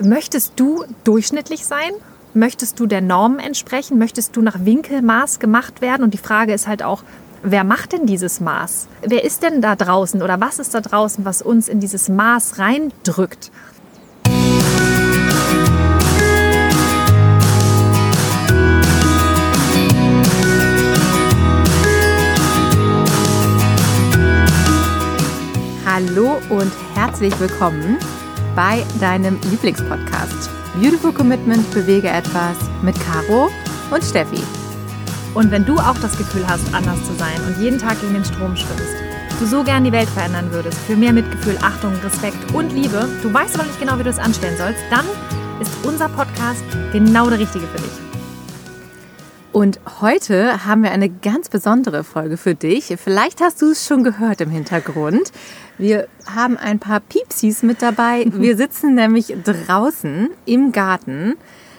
[0.00, 1.90] möchtest du durchschnittlich sein?
[2.34, 3.98] Möchtest du der Norm entsprechen?
[3.98, 6.02] Möchtest du nach Winkelmaß gemacht werden?
[6.02, 7.02] Und die Frage ist halt auch,
[7.42, 8.88] wer macht denn dieses Maß?
[9.02, 12.58] Wer ist denn da draußen oder was ist da draußen, was uns in dieses Maß
[12.58, 13.50] reindrückt?
[25.86, 27.98] Hallo und herzlich willkommen
[28.58, 30.50] bei deinem Lieblingspodcast.
[30.80, 33.50] Beautiful Commitment bewege etwas mit Caro
[33.92, 34.42] und Steffi.
[35.32, 38.24] Und wenn du auch das Gefühl hast, anders zu sein und jeden Tag gegen den
[38.24, 38.96] Strom schwimmst,
[39.38, 43.32] du so gern die Welt verändern würdest, für mehr Mitgefühl, Achtung, Respekt und Liebe, du
[43.32, 45.06] weißt aber nicht genau, wie du es anstellen sollst, dann
[45.60, 48.08] ist unser Podcast genau der richtige für dich.
[49.52, 52.94] Und heute haben wir eine ganz besondere Folge für dich.
[53.02, 55.32] Vielleicht hast du es schon gehört im Hintergrund.
[55.78, 58.26] Wir haben ein paar Piepsis mit dabei.
[58.32, 61.36] Wir sitzen nämlich draußen im Garten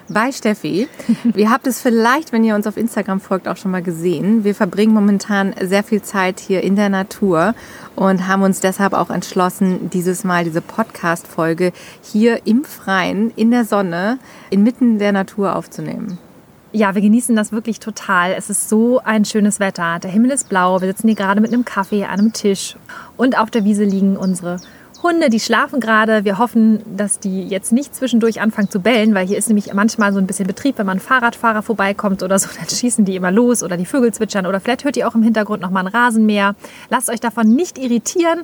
[0.07, 0.87] bei Steffi.
[1.35, 4.43] Ihr habt es vielleicht, wenn ihr uns auf Instagram folgt, auch schon mal gesehen.
[4.43, 7.53] Wir verbringen momentan sehr viel Zeit hier in der Natur
[7.95, 13.65] und haben uns deshalb auch entschlossen, dieses Mal diese Podcast-Folge hier im Freien, in der
[13.65, 14.17] Sonne,
[14.49, 16.17] inmitten der Natur aufzunehmen
[16.71, 18.33] ja, wir genießen das wirklich total.
[18.33, 19.99] Es ist so ein schönes Wetter.
[19.99, 20.81] Der Himmel ist blau.
[20.81, 22.75] Wir sitzen hier gerade mit einem Kaffee an einem Tisch.
[23.17, 24.59] Und auf der Wiese liegen unsere
[25.01, 26.25] Hunde, die schlafen gerade.
[26.25, 30.11] Wir hoffen, dass die jetzt nicht zwischendurch anfangen zu bellen, weil hier ist nämlich manchmal
[30.11, 33.63] so ein bisschen Betrieb, wenn man Fahrradfahrer vorbeikommt oder so, dann schießen die immer los
[33.63, 36.55] oder die Vögel zwitschern oder vielleicht hört ihr auch im Hintergrund noch mal ein Rasenmäher.
[36.89, 38.41] Lasst euch davon nicht irritieren.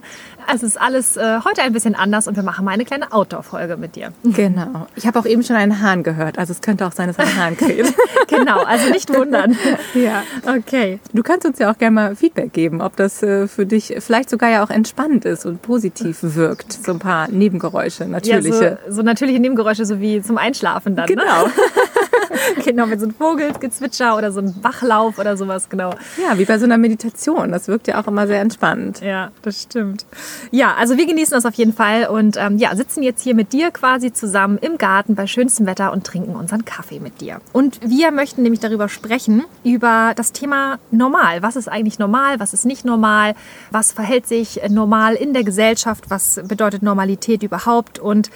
[0.54, 3.78] Es ist alles äh, heute ein bisschen anders und wir machen mal eine kleine Outdoor-Folge
[3.78, 4.12] mit dir.
[4.46, 4.88] Genau.
[4.96, 7.36] Ich habe auch eben schon einen Hahn gehört, also es könnte auch sein, dass ein
[7.38, 7.94] Hahn kräht.
[8.28, 9.56] genau, also nicht wundern.
[9.94, 11.00] ja, okay.
[11.14, 14.30] Du kannst uns ja auch gerne mal Feedback geben, ob das äh, für dich vielleicht
[14.30, 16.74] sogar ja auch entspannt ist und positiv wirkt wirkt.
[16.74, 18.64] So ein paar Nebengeräusche, natürliche.
[18.64, 21.06] Ja, so, so natürliche Nebengeräusche, so wie zum Einschlafen dann.
[21.06, 21.16] Ne?
[21.16, 21.48] Genau.
[21.48, 21.54] Ne?
[22.66, 25.92] genau, mit so einem Vogelgezwitscher oder so einem Wachlauf oder sowas, genau.
[26.22, 27.52] Ja, wie bei so einer Meditation.
[27.52, 29.02] Das wirkt ja auch immer sehr entspannt.
[29.02, 30.06] Ja, das stimmt.
[30.52, 33.54] Ja, also wir genießen das auf jeden Fall und ähm, ja, sitzen jetzt hier mit
[33.54, 37.42] dir quasi zusammen im Garten bei schönstem Wetter und trinken unseren Kaffee mit dir.
[37.54, 41.42] Und wir möchten nämlich darüber sprechen, über das Thema normal.
[41.42, 42.40] Was ist eigentlich normal?
[42.40, 43.36] Was ist nicht normal?
[43.72, 46.06] Was verhält sich normal in der Gesellschaft?
[46.10, 48.00] Was bedeutet Normalität überhaupt?
[48.00, 48.30] Und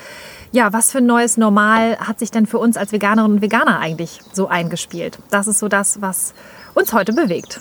[0.52, 3.80] ja, was für ein neues Normal hat sich denn für uns als Veganerinnen und Veganer
[3.80, 5.20] eigentlich so eingespielt?
[5.30, 6.34] Das ist so das, was
[6.74, 7.60] uns heute bewegt.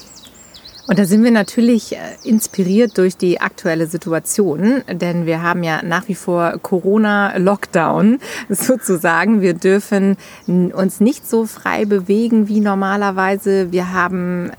[0.88, 5.82] Und da sind wir natürlich äh, inspiriert durch die aktuelle Situation, denn wir haben ja
[5.82, 9.43] nach wie vor Corona-Lockdown sozusagen.
[9.43, 10.16] Wir dürfen
[10.47, 13.71] uns nicht so frei bewegen wie normalerweise.
[13.71, 14.50] Wir haben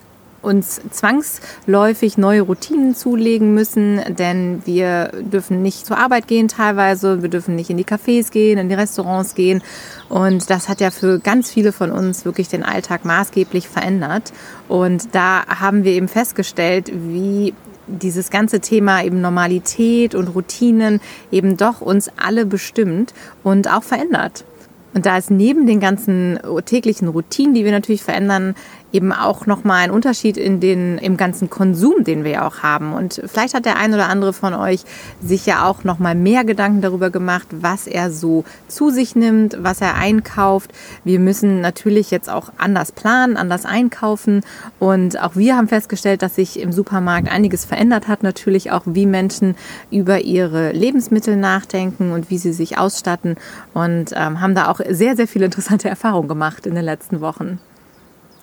[0.42, 7.30] uns zwangsläufig neue Routinen zulegen müssen, denn wir dürfen nicht zur Arbeit gehen teilweise, wir
[7.30, 9.62] dürfen nicht in die Cafés gehen, in die Restaurants gehen
[10.08, 14.34] und das hat ja für ganz viele von uns wirklich den Alltag maßgeblich verändert
[14.68, 17.54] und da haben wir eben festgestellt, wie
[17.88, 21.02] dieses ganze Thema eben Normalität und Routinen
[21.32, 23.14] eben doch uns alle bestimmt
[23.44, 24.46] und auch verändert.
[24.94, 28.56] Und da ist neben den ganzen täglichen Routinen, die wir natürlich verändern,
[28.92, 32.94] eben auch nochmal ein Unterschied in den, im ganzen Konsum, den wir ja auch haben.
[32.94, 34.82] Und vielleicht hat der ein oder andere von euch
[35.22, 39.82] sich ja auch nochmal mehr Gedanken darüber gemacht, was er so zu sich nimmt, was
[39.82, 40.72] er einkauft.
[41.04, 44.42] Wir müssen natürlich jetzt auch anders planen, anders einkaufen.
[44.80, 48.24] Und auch wir haben festgestellt, dass sich im Supermarkt einiges verändert hat.
[48.24, 49.56] Natürlich auch, wie Menschen
[49.92, 53.36] über ihre Lebensmittel nachdenken und wie sie sich ausstatten.
[53.74, 57.60] Und ähm, haben da auch sehr, sehr viele interessante Erfahrungen gemacht in den letzten Wochen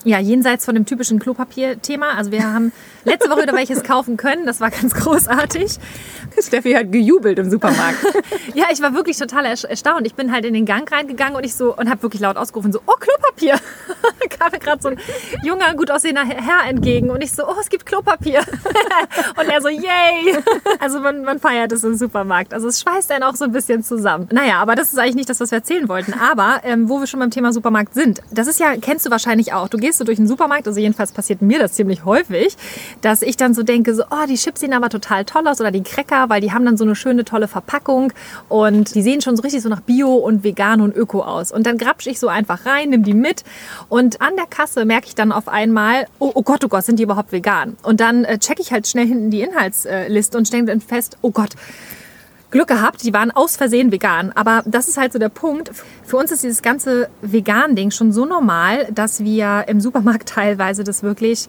[0.07, 2.17] ja, jenseits von dem typischen Klopapier-Thema.
[2.17, 2.73] Also wir haben
[3.05, 4.47] letzte Woche wieder welches kaufen können.
[4.47, 5.79] Das war ganz großartig.
[6.41, 7.99] Steffi hat gejubelt im Supermarkt.
[8.55, 10.07] ja, ich war wirklich total erstaunt.
[10.07, 12.73] Ich bin halt in den Gang reingegangen und ich so und habe wirklich laut ausgerufen
[12.73, 13.57] so, oh Klopapier.
[14.39, 14.99] kam mir gerade so ein
[15.43, 18.41] junger, gut aussehender Herr entgegen und ich so, oh, es gibt Klopapier.
[19.41, 20.37] und er so, yay.
[20.81, 22.55] also man, man feiert es im Supermarkt.
[22.55, 24.29] Also es schweißt einen auch so ein bisschen zusammen.
[24.33, 26.15] Naja, aber das ist eigentlich nicht das, was wir erzählen wollten.
[26.15, 29.53] Aber ähm, wo wir schon beim Thema Supermarkt sind, das ist ja, kennst du wahrscheinlich
[29.53, 29.69] auch.
[29.69, 32.57] Du gehst gehst du durch den Supermarkt, also jedenfalls passiert mir das ziemlich häufig,
[33.01, 35.71] dass ich dann so denke, so, oh, die Chips sehen aber total toll aus oder
[35.71, 38.13] die Cracker, weil die haben dann so eine schöne, tolle Verpackung
[38.51, 41.51] und die sehen schon so richtig so nach Bio und vegan und Öko aus.
[41.51, 43.45] Und dann grapsch ich so einfach rein, nimm die mit
[43.89, 46.99] und an der Kasse merke ich dann auf einmal, oh, oh Gott, oh Gott, sind
[46.99, 47.77] die überhaupt vegan?
[47.83, 51.31] Und dann äh, checke ich halt schnell hinten die Inhaltsliste und stelle dann fest, oh
[51.31, 51.55] Gott,
[52.57, 54.33] Glück gehabt, die waren aus Versehen vegan.
[54.35, 55.71] Aber das ist halt so der Punkt.
[56.05, 61.03] Für uns ist dieses ganze Vegan-Ding schon so normal, dass wir im Supermarkt teilweise das
[61.03, 61.49] wirklich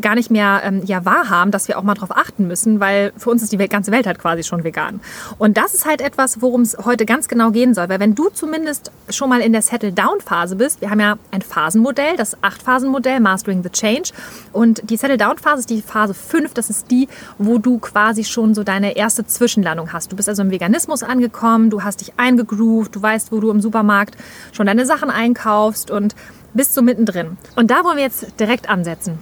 [0.00, 3.30] gar nicht mehr ähm, ja, wahrhaben, dass wir auch mal darauf achten müssen, weil für
[3.30, 5.00] uns ist die ganze Welt halt quasi schon vegan.
[5.38, 7.88] Und das ist halt etwas, worum es heute ganz genau gehen soll.
[7.88, 12.16] Weil wenn du zumindest schon mal in der Settle-Down-Phase bist, wir haben ja ein Phasenmodell,
[12.16, 14.10] das Acht-Phasen-Modell, Mastering the Change.
[14.52, 17.08] Und die Settle-Down-Phase ist die Phase 5, das ist die,
[17.38, 20.12] wo du quasi schon so deine erste Zwischenlandung hast.
[20.12, 23.60] Du bist also im Veganismus angekommen, du hast dich eingegroovt, du weißt, wo du im
[23.60, 24.16] Supermarkt
[24.52, 26.14] schon deine Sachen einkaufst und
[26.54, 27.36] bist so mittendrin.
[27.54, 29.18] Und da wollen wir jetzt direkt ansetzen.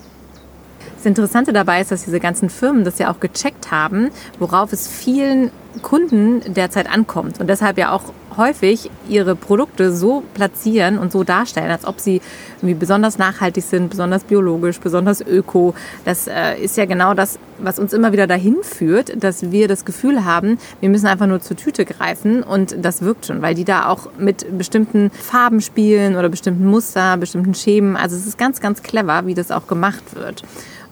[1.04, 4.08] Das Interessante dabei ist, dass diese ganzen Firmen das ja auch gecheckt haben,
[4.38, 5.50] worauf es vielen
[5.82, 8.04] Kunden derzeit ankommt und deshalb ja auch
[8.38, 12.22] häufig ihre Produkte so platzieren und so darstellen, als ob sie
[12.56, 15.74] irgendwie besonders nachhaltig sind, besonders biologisch, besonders öko.
[16.06, 19.84] Das äh, ist ja genau das, was uns immer wieder dahin führt, dass wir das
[19.84, 23.66] Gefühl haben, wir müssen einfach nur zur Tüte greifen und das wirkt schon, weil die
[23.66, 27.94] da auch mit bestimmten Farben spielen oder bestimmten Muster, bestimmten Schemen.
[27.94, 30.44] Also es ist ganz, ganz clever, wie das auch gemacht wird.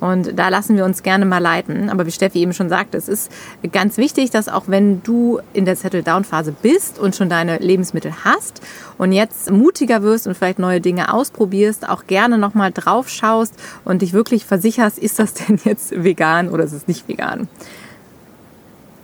[0.03, 1.89] Und da lassen wir uns gerne mal leiten.
[1.89, 3.31] Aber wie Steffi eben schon sagte, es ist
[3.71, 8.63] ganz wichtig, dass auch wenn du in der Settle-Down-Phase bist und schon deine Lebensmittel hast
[8.99, 13.55] und jetzt mutiger wirst und vielleicht neue Dinge ausprobierst, auch gerne nochmal drauf schaust
[13.85, 17.47] und dich wirklich versicherst, ist das denn jetzt vegan oder ist es nicht vegan?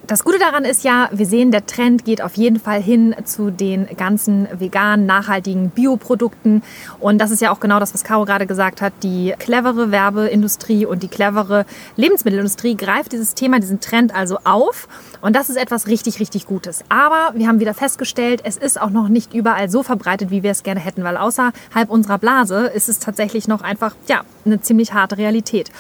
[0.09, 3.51] Das Gute daran ist ja, wir sehen, der Trend geht auf jeden Fall hin zu
[3.51, 6.63] den ganzen veganen, nachhaltigen Bioprodukten.
[6.99, 8.95] Und das ist ja auch genau das, was Caro gerade gesagt hat.
[9.03, 11.67] Die clevere Werbeindustrie und die clevere
[11.97, 14.89] Lebensmittelindustrie greift dieses Thema, diesen Trend also auf.
[15.21, 16.85] Und das ist etwas richtig, richtig Gutes.
[16.89, 20.53] Aber wir haben wieder festgestellt, es ist auch noch nicht überall so verbreitet, wie wir
[20.53, 21.53] es gerne hätten, weil außerhalb
[21.91, 25.71] unserer Blase ist es tatsächlich noch einfach, ja, eine ziemlich harte Realität.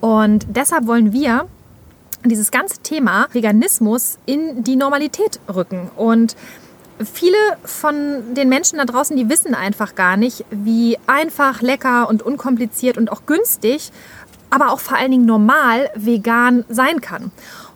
[0.00, 1.46] Und deshalb wollen wir
[2.28, 5.90] dieses ganze Thema Veganismus in die Normalität rücken.
[5.96, 6.36] Und
[7.04, 12.22] viele von den Menschen da draußen, die wissen einfach gar nicht, wie einfach, lecker und
[12.22, 13.90] unkompliziert und auch günstig,
[14.50, 17.30] aber auch vor allen Dingen normal vegan sein kann.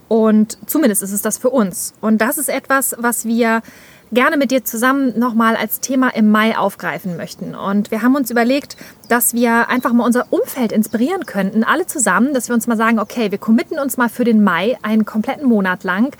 [0.09, 1.95] Und zumindest ist es das für uns.
[2.01, 3.63] Und das ist etwas, was wir
[4.13, 7.55] gerne mit dir zusammen nochmal als Thema im Mai aufgreifen möchten.
[7.55, 8.77] Und wir haben uns überlegt,
[9.09, 12.99] dass wir einfach mal unser Umfeld inspirieren könnten, alle zusammen, dass wir uns mal sagen,
[12.99, 16.17] okay, wir committen uns mal für den Mai einen kompletten Monat lang.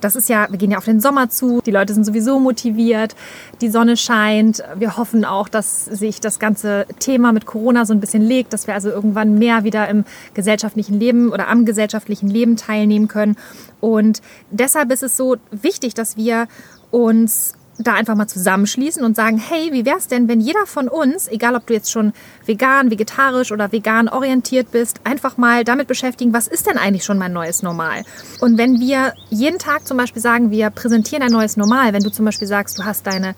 [0.00, 3.16] Das ist ja, wir gehen ja auf den Sommer zu, die Leute sind sowieso motiviert,
[3.60, 4.62] die Sonne scheint.
[4.76, 8.68] Wir hoffen auch, dass sich das ganze Thema mit Corona so ein bisschen legt, dass
[8.68, 10.04] wir also irgendwann mehr wieder im
[10.34, 13.36] gesellschaftlichen Leben oder am gesellschaftlichen Leben teilnehmen können.
[13.80, 16.46] Und deshalb ist es so wichtig, dass wir
[16.90, 20.88] uns da einfach mal zusammenschließen und sagen, hey, wie wäre es denn, wenn jeder von
[20.88, 22.12] uns, egal ob du jetzt schon
[22.44, 27.18] vegan, vegetarisch oder vegan orientiert bist, einfach mal damit beschäftigen, was ist denn eigentlich schon
[27.18, 28.02] mein neues Normal?
[28.40, 32.10] Und wenn wir jeden Tag zum Beispiel sagen, wir präsentieren ein neues Normal, wenn du
[32.10, 33.34] zum Beispiel sagst, du hast deine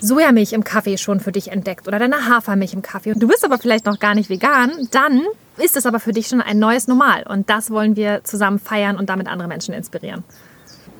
[0.00, 3.44] Sojamilch im Kaffee schon für dich entdeckt oder deine Hafermilch im Kaffee und du bist
[3.44, 5.22] aber vielleicht noch gar nicht vegan, dann
[5.58, 8.98] ist es aber für dich schon ein neues Normal und das wollen wir zusammen feiern
[8.98, 10.22] und damit andere Menschen inspirieren.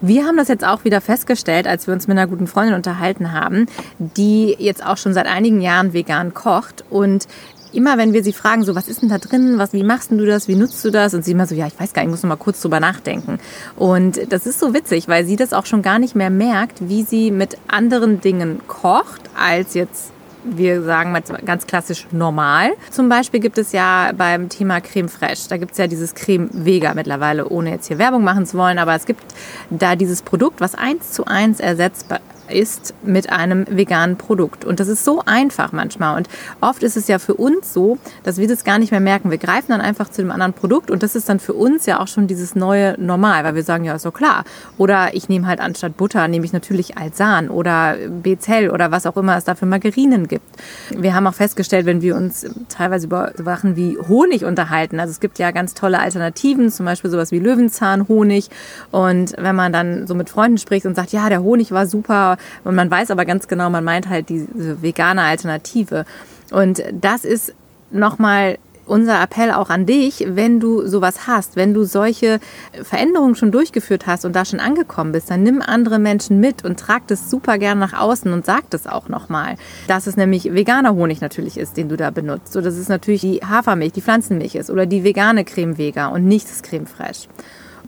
[0.00, 3.32] Wir haben das jetzt auch wieder festgestellt, als wir uns mit einer guten Freundin unterhalten
[3.32, 3.66] haben,
[3.98, 7.26] die jetzt auch schon seit einigen Jahren vegan kocht und
[7.72, 10.24] immer wenn wir sie fragen, so was ist denn da drin, was, wie machst du
[10.24, 11.14] das, wie nutzt du das?
[11.14, 12.80] Und sie immer so, ja, ich weiß gar nicht, ich muss noch mal kurz drüber
[12.80, 13.38] nachdenken.
[13.76, 17.02] Und das ist so witzig, weil sie das auch schon gar nicht mehr merkt, wie
[17.02, 20.12] sie mit anderen Dingen kocht, als jetzt
[20.46, 22.72] wir sagen mal ganz klassisch normal.
[22.90, 26.48] Zum Beispiel gibt es ja beim Thema Creme Fraiche, da gibt es ja dieses Creme
[26.52, 29.22] Vega mittlerweile, ohne jetzt hier Werbung machen zu wollen, aber es gibt
[29.70, 34.64] da dieses Produkt, was eins zu eins ersetzbar ist mit einem veganen Produkt.
[34.64, 36.16] Und das ist so einfach manchmal.
[36.16, 36.28] Und
[36.60, 39.30] oft ist es ja für uns so, dass wir das gar nicht mehr merken.
[39.30, 42.00] Wir greifen dann einfach zu dem anderen Produkt und das ist dann für uns ja
[42.00, 44.44] auch schon dieses neue Normal, weil wir sagen, ja, so klar.
[44.78, 49.16] Oder ich nehme halt anstatt Butter, nehme ich natürlich Alsan oder Bezell oder was auch
[49.16, 50.46] immer es da für Margarinen gibt.
[50.90, 55.20] Wir haben auch festgestellt, wenn wir uns teilweise über Sachen wie Honig unterhalten, also es
[55.20, 58.48] gibt ja ganz tolle Alternativen, zum Beispiel sowas wie Löwenzahnhonig.
[58.90, 62.35] Und wenn man dann so mit Freunden spricht und sagt, ja, der Honig war super,
[62.64, 66.04] und man weiß aber ganz genau, man meint halt diese vegane Alternative.
[66.50, 67.54] Und das ist
[67.90, 72.38] nochmal unser Appell auch an dich, wenn du sowas hast, wenn du solche
[72.82, 76.78] Veränderungen schon durchgeführt hast und da schon angekommen bist, dann nimm andere Menschen mit und
[76.78, 79.56] trag das super gern nach außen und sag das auch nochmal.
[79.88, 82.56] Dass es nämlich veganer Honig natürlich ist, den du da benutzt.
[82.56, 86.26] Oder dass es natürlich die Hafermilch, die Pflanzenmilch ist oder die vegane Creme Vega und
[86.26, 87.28] nicht das Creme Fraiche.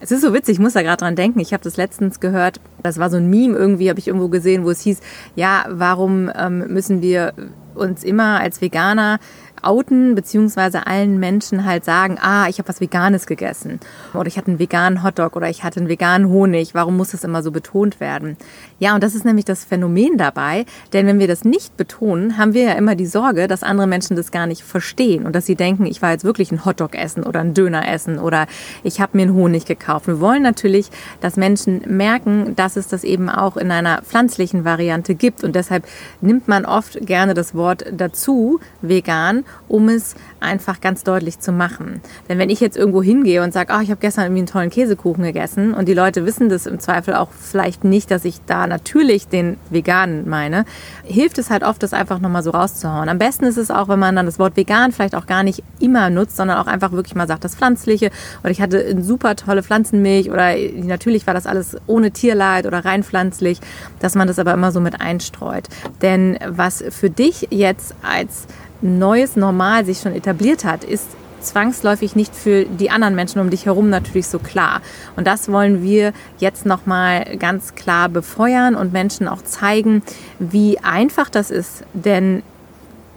[0.01, 1.41] Es ist so witzig, ich muss da gerade dran denken.
[1.41, 4.65] Ich habe das letztens gehört, das war so ein Meme irgendwie, habe ich irgendwo gesehen,
[4.65, 5.01] wo es hieß,
[5.35, 7.33] ja, warum ähm, müssen wir
[7.75, 9.19] uns immer als Veganer
[9.63, 13.81] outen, beziehungsweise allen Menschen halt sagen, ah, ich habe was Veganes gegessen
[14.15, 16.75] oder ich hatte einen veganen Hotdog oder ich hatte einen veganen Honig.
[16.75, 18.37] Warum muss das immer so betont werden?
[18.81, 22.55] Ja, und das ist nämlich das Phänomen dabei, denn wenn wir das nicht betonen, haben
[22.55, 25.57] wir ja immer die Sorge, dass andere Menschen das gar nicht verstehen und dass sie
[25.57, 28.47] denken, ich war jetzt wirklich ein Hotdog essen oder ein Döner essen oder
[28.85, 30.07] ich habe mir einen Honig gekauft.
[30.07, 35.17] Wir wollen natürlich, dass Menschen merken, dass es das eben auch in einer pflanzlichen Variante
[35.17, 35.85] gibt und deshalb
[36.21, 42.01] nimmt man oft gerne das Wort dazu, vegan, um es einfach ganz deutlich zu machen.
[42.29, 44.71] Denn wenn ich jetzt irgendwo hingehe und sage, oh, ich habe gestern irgendwie einen tollen
[44.71, 48.67] Käsekuchen gegessen und die Leute wissen das im Zweifel auch vielleicht nicht, dass ich da
[48.67, 50.65] natürlich den veganen meine,
[51.05, 53.09] hilft es halt oft, das einfach nochmal so rauszuhauen.
[53.09, 55.63] Am besten ist es auch, wenn man dann das Wort vegan vielleicht auch gar nicht
[55.81, 58.11] immer nutzt, sondern auch einfach wirklich mal sagt, das Pflanzliche
[58.43, 62.85] oder ich hatte eine super tolle Pflanzenmilch oder natürlich war das alles ohne Tierleid oder
[62.85, 63.61] rein pflanzlich,
[64.01, 65.69] dass man das aber immer so mit einstreut.
[66.03, 68.47] Denn was für dich jetzt als
[68.81, 71.09] neues Normal sich schon etabliert hat, ist
[71.41, 74.81] zwangsläufig nicht für die anderen Menschen um dich herum natürlich so klar.
[75.17, 80.03] Und das wollen wir jetzt nochmal ganz klar befeuern und Menschen auch zeigen,
[80.39, 81.85] wie einfach das ist.
[81.95, 82.43] Denn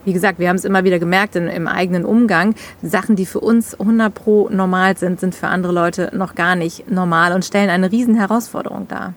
[0.03, 2.55] wie gesagt, wir haben es immer wieder gemerkt in, im eigenen Umgang.
[2.81, 6.89] Sachen, die für uns 100 pro normal sind, sind für andere Leute noch gar nicht
[6.89, 9.13] normal und stellen eine riesen Herausforderung dar.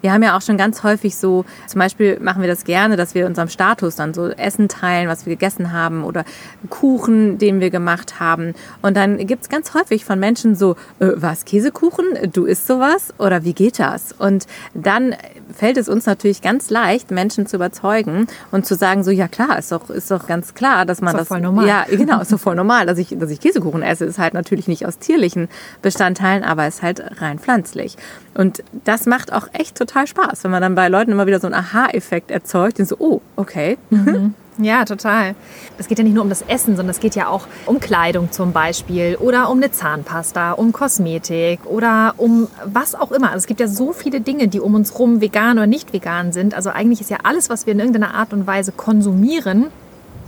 [0.00, 3.14] Wir haben ja auch schon ganz häufig so, zum Beispiel machen wir das gerne, dass
[3.14, 6.24] wir unserem Status dann so Essen teilen, was wir gegessen haben oder
[6.70, 8.54] Kuchen, den wir gemacht haben.
[8.82, 12.06] Und dann gibt's ganz häufig von Menschen so, äh, was, Käsekuchen?
[12.32, 13.14] Du isst sowas?
[13.18, 14.12] Oder wie geht das?
[14.12, 15.14] Und dann
[15.54, 19.58] fällt es uns natürlich ganz leicht, Menschen zu überzeugen und zu sagen, so, ja klar,
[19.58, 21.28] ist doch, ist doch ganz klar, dass man ist das...
[21.28, 21.66] voll normal.
[21.66, 24.04] Ja, genau, ist doch voll normal, dass ich, dass ich Käsekuchen esse.
[24.04, 25.48] Ist halt natürlich nicht aus tierlichen
[25.82, 27.96] Bestandteilen, aber ist halt rein pflanzlich.
[28.38, 31.48] Und das macht auch echt total Spaß, wenn man dann bei Leuten immer wieder so
[31.48, 33.78] einen Aha-Effekt erzeugt, den so, oh, okay.
[33.90, 34.34] Mhm.
[34.58, 35.34] Ja, total.
[35.76, 38.30] Es geht ja nicht nur um das Essen, sondern es geht ja auch um Kleidung
[38.30, 43.28] zum Beispiel oder um eine Zahnpasta, um Kosmetik oder um was auch immer.
[43.28, 46.32] Also es gibt ja so viele Dinge, die um uns rum vegan oder nicht vegan
[46.32, 46.54] sind.
[46.54, 49.66] Also eigentlich ist ja alles, was wir in irgendeiner Art und Weise konsumieren,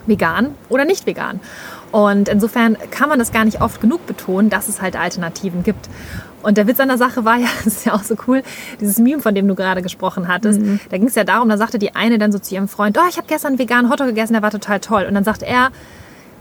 [0.06, 1.40] vegan oder nicht vegan.
[1.92, 5.88] Und insofern kann man das gar nicht oft genug betonen, dass es halt Alternativen gibt.
[6.42, 8.42] Und der Witz an der Sache war ja, das ist ja auch so cool,
[8.80, 10.60] dieses Meme, von dem du gerade gesprochen hattest.
[10.60, 10.80] Mhm.
[10.90, 13.08] Da ging es ja darum, da sagte die eine dann so zu ihrem Freund, oh,
[13.08, 15.04] ich habe gestern veganen Hotdog gegessen, der war total toll.
[15.04, 15.70] Und dann sagt er,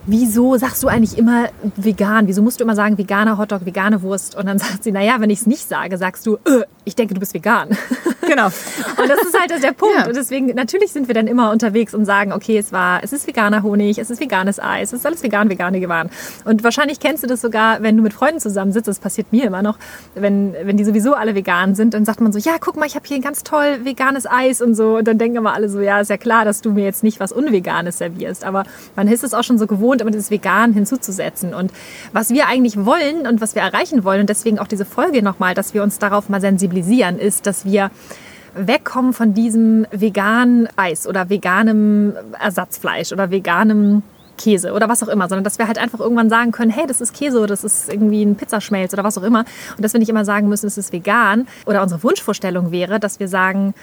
[0.10, 2.28] wieso sagst du eigentlich immer vegan?
[2.28, 4.36] Wieso musst du immer sagen veganer Hotdog, vegane Wurst?
[4.36, 7.14] Und dann sagt sie, naja, wenn ich es nicht sage, sagst du, äh, ich denke,
[7.14, 7.70] du bist vegan.
[8.30, 8.46] Genau.
[8.46, 9.96] und das ist halt der Punkt.
[9.96, 10.08] Ja.
[10.08, 13.26] Und deswegen, natürlich sind wir dann immer unterwegs und sagen, okay, es war, es ist
[13.26, 16.12] veganer Honig, es ist veganes Eis, es ist alles vegan, vegane Gewaren.
[16.46, 19.64] Und wahrscheinlich kennst du das sogar, wenn du mit Freunden zusammensitzt, das passiert mir immer
[19.64, 19.80] noch,
[20.14, 22.94] wenn, wenn die sowieso alle vegan sind, dann sagt man so, ja, guck mal, ich
[22.94, 24.98] habe hier ein ganz toll veganes Eis und so.
[24.98, 27.20] Und dann denken immer alle so, ja, ist ja klar, dass du mir jetzt nicht
[27.20, 28.44] was Unveganes servierst.
[28.44, 28.64] Aber
[28.96, 31.54] man ist es auch schon so gewohnt, immer dieses Vegan hinzuzusetzen.
[31.54, 31.72] Und
[32.14, 35.54] was wir eigentlich wollen und was wir erreichen wollen, und deswegen auch diese Folge nochmal,
[35.54, 37.92] dass wir uns darauf mal sensibilisieren, ist, dass wir
[38.56, 44.04] wegkommen von diesem veganen Eis oder veganem Ersatzfleisch oder veganem
[44.40, 47.02] Käse oder was auch immer, sondern dass wir halt einfach irgendwann sagen können, hey, das
[47.02, 49.44] ist Käse oder das ist irgendwie ein Pizzaschmelz oder was auch immer.
[49.76, 51.48] Und dass wir nicht immer sagen müssen, es ist vegan.
[51.66, 53.74] Oder unsere Wunschvorstellung wäre, dass wir sagen,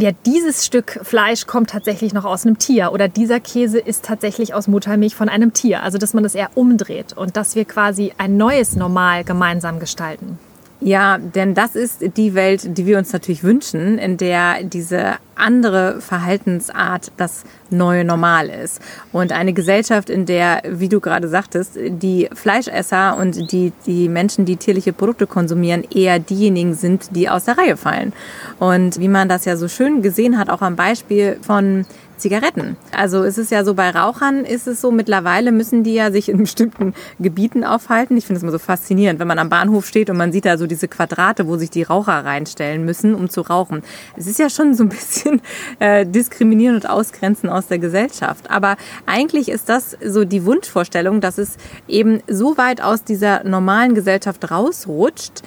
[0.00, 4.54] ja, dieses Stück Fleisch kommt tatsächlich noch aus einem Tier oder dieser Käse ist tatsächlich
[4.54, 5.82] aus Muttermilch von einem Tier.
[5.82, 10.38] Also, dass man das eher umdreht und dass wir quasi ein neues Normal gemeinsam gestalten.
[10.80, 16.00] Ja, denn das ist die Welt, die wir uns natürlich wünschen, in der diese andere
[16.00, 18.80] Verhaltensart das neue Normal ist.
[19.12, 24.44] Und eine Gesellschaft, in der, wie du gerade sagtest, die Fleischesser und die, die Menschen,
[24.44, 28.12] die tierliche Produkte konsumieren, eher diejenigen sind, die aus der Reihe fallen.
[28.60, 31.86] Und wie man das ja so schön gesehen hat, auch am Beispiel von
[32.18, 32.76] Zigaretten.
[32.92, 36.28] Also es ist ja so, bei Rauchern ist es so, mittlerweile müssen die ja sich
[36.28, 38.16] in bestimmten Gebieten aufhalten.
[38.16, 40.58] Ich finde es immer so faszinierend, wenn man am Bahnhof steht und man sieht da
[40.58, 43.82] so diese Quadrate, wo sich die Raucher reinstellen müssen, um zu rauchen.
[44.16, 45.40] Es ist ja schon so ein bisschen
[45.78, 48.50] äh, diskriminieren und ausgrenzen aus der Gesellschaft.
[48.50, 51.56] Aber eigentlich ist das so die Wunschvorstellung, dass es
[51.86, 55.42] eben so weit aus dieser normalen Gesellschaft rausrutscht,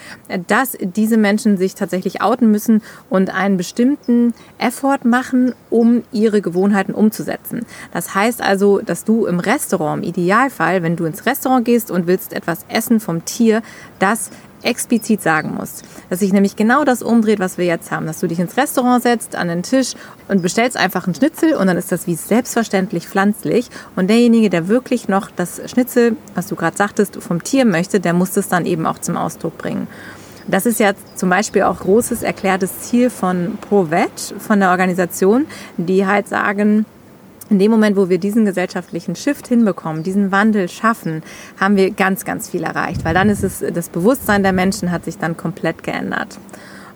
[0.48, 6.61] dass diese Menschen sich tatsächlich outen müssen und einen bestimmten Effort machen, um ihre Gewohnheiten
[6.62, 7.66] Gewohnheiten umzusetzen.
[7.92, 12.06] Das heißt also, dass du im Restaurant, im Idealfall, wenn du ins Restaurant gehst und
[12.06, 13.64] willst etwas essen vom Tier,
[13.98, 14.30] das
[14.62, 15.84] explizit sagen musst.
[16.12, 18.06] Dass sich nämlich genau das umdreht, was wir jetzt haben.
[18.06, 19.94] Dass du dich ins Restaurant setzt, an den Tisch
[20.28, 23.70] und bestellst einfach einen Schnitzel und dann ist das wie selbstverständlich pflanzlich.
[23.96, 28.14] Und derjenige, der wirklich noch das Schnitzel, was du gerade sagtest, vom Tier möchte, der
[28.14, 29.88] muss es dann eben auch zum Ausdruck bringen.
[30.48, 35.46] Das ist ja zum Beispiel auch großes erklärtes Ziel von ProVeg, von der Organisation,
[35.78, 36.86] die halt sagen,
[37.50, 41.22] in dem Moment, wo wir diesen gesellschaftlichen Shift hinbekommen, diesen Wandel schaffen,
[41.60, 45.04] haben wir ganz, ganz viel erreicht, weil dann ist es, das Bewusstsein der Menschen hat
[45.04, 46.40] sich dann komplett geändert.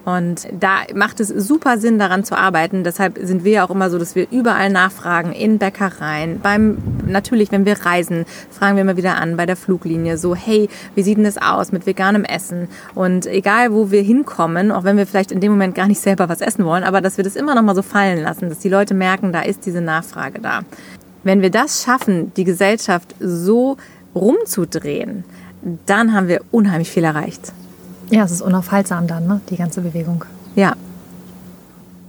[0.06, 2.84] Und da macht es super Sinn, daran zu arbeiten.
[2.84, 7.66] Deshalb sind wir auch immer so, dass wir überall nachfragen, in Bäckereien, beim, natürlich, wenn
[7.66, 11.24] wir reisen, fragen wir immer wieder an, bei der Fluglinie, so, hey, wie sieht denn
[11.24, 12.68] das aus mit veganem Essen?
[12.94, 16.30] Und egal, wo wir hinkommen, auch wenn wir vielleicht in dem Moment gar nicht selber
[16.30, 18.70] was essen wollen, aber dass wir das immer noch mal so fallen lassen, dass die
[18.70, 20.62] Leute merken, da ist diese Nachfrage da.
[21.24, 23.78] Wenn wir das schaffen, die Gesellschaft so
[24.14, 25.24] rumzudrehen,
[25.88, 27.52] dann haben wir unheimlich viel erreicht.
[28.10, 29.42] Ja, es ist unaufhaltsam dann, ne?
[29.50, 30.26] die ganze Bewegung.
[30.56, 30.74] Ja.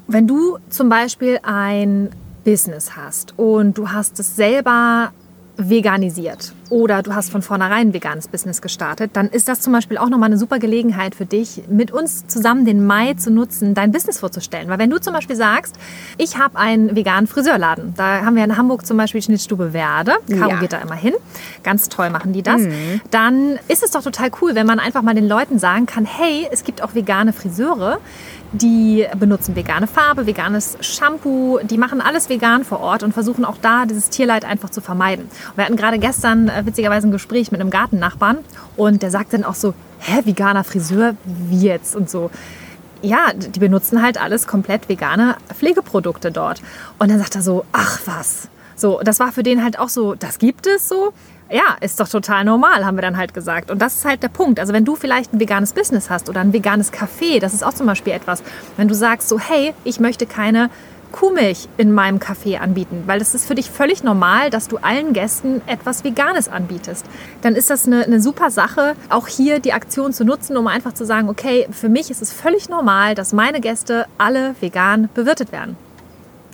[0.09, 2.11] Wenn du zum Beispiel ein
[2.45, 5.11] Business hast und du hast es selber
[5.57, 9.99] veganisiert oder du hast von vornherein ein veganes Business gestartet, dann ist das zum Beispiel
[9.99, 13.93] auch nochmal eine super Gelegenheit für dich, mit uns zusammen den Mai zu nutzen, dein
[13.93, 14.69] Business vorzustellen.
[14.69, 15.77] Weil wenn du zum Beispiel sagst,
[16.19, 20.51] ich habe einen veganen Friseurladen, da haben wir in Hamburg zum Beispiel Schnittstube Werde, Caro
[20.51, 20.61] ja.
[20.61, 21.15] geht da immer hin,
[21.63, 23.01] ganz toll machen die das, mhm.
[23.11, 26.49] dann ist es doch total cool, wenn man einfach mal den Leuten sagen kann, hey,
[26.51, 27.99] es gibt auch vegane Friseure,
[28.57, 33.59] die benutzen vegane Farbe, veganes Shampoo, die machen alles vegan vor Ort und versuchen auch
[33.61, 35.29] da dieses Tierleid einfach zu vermeiden.
[35.55, 38.39] Wir hatten gerade gestern äh, witzigerweise ein Gespräch mit einem Gartennachbarn
[38.77, 42.31] und der sagt dann auch so, hä, veganer Friseur, wie jetzt und so.
[43.03, 46.63] Ja, die benutzen halt alles komplett vegane Pflegeprodukte dort.
[46.99, 48.49] Und dann sagt er so, ach was.
[48.77, 51.13] So, das war für den halt auch so, das gibt es so
[51.51, 53.71] ja, ist doch total normal, haben wir dann halt gesagt.
[53.71, 54.59] Und das ist halt der Punkt.
[54.59, 57.75] Also wenn du vielleicht ein veganes Business hast oder ein veganes Café, das ist auch
[57.75, 58.43] zum Beispiel etwas,
[58.77, 60.71] wenn du sagst so, hey, ich möchte keine
[61.13, 65.13] Kuhmilch in meinem Café anbieten, weil das ist für dich völlig normal, dass du allen
[65.13, 67.07] Gästen etwas Veganes anbietest.
[67.43, 70.95] Dann ist das eine, eine super Sache, auch hier die Aktion zu nutzen, um einfach
[70.95, 75.53] zu sagen, okay, für mich ist es völlig normal, dass meine Gäste alle vegan bewirtet
[75.53, 75.77] werden.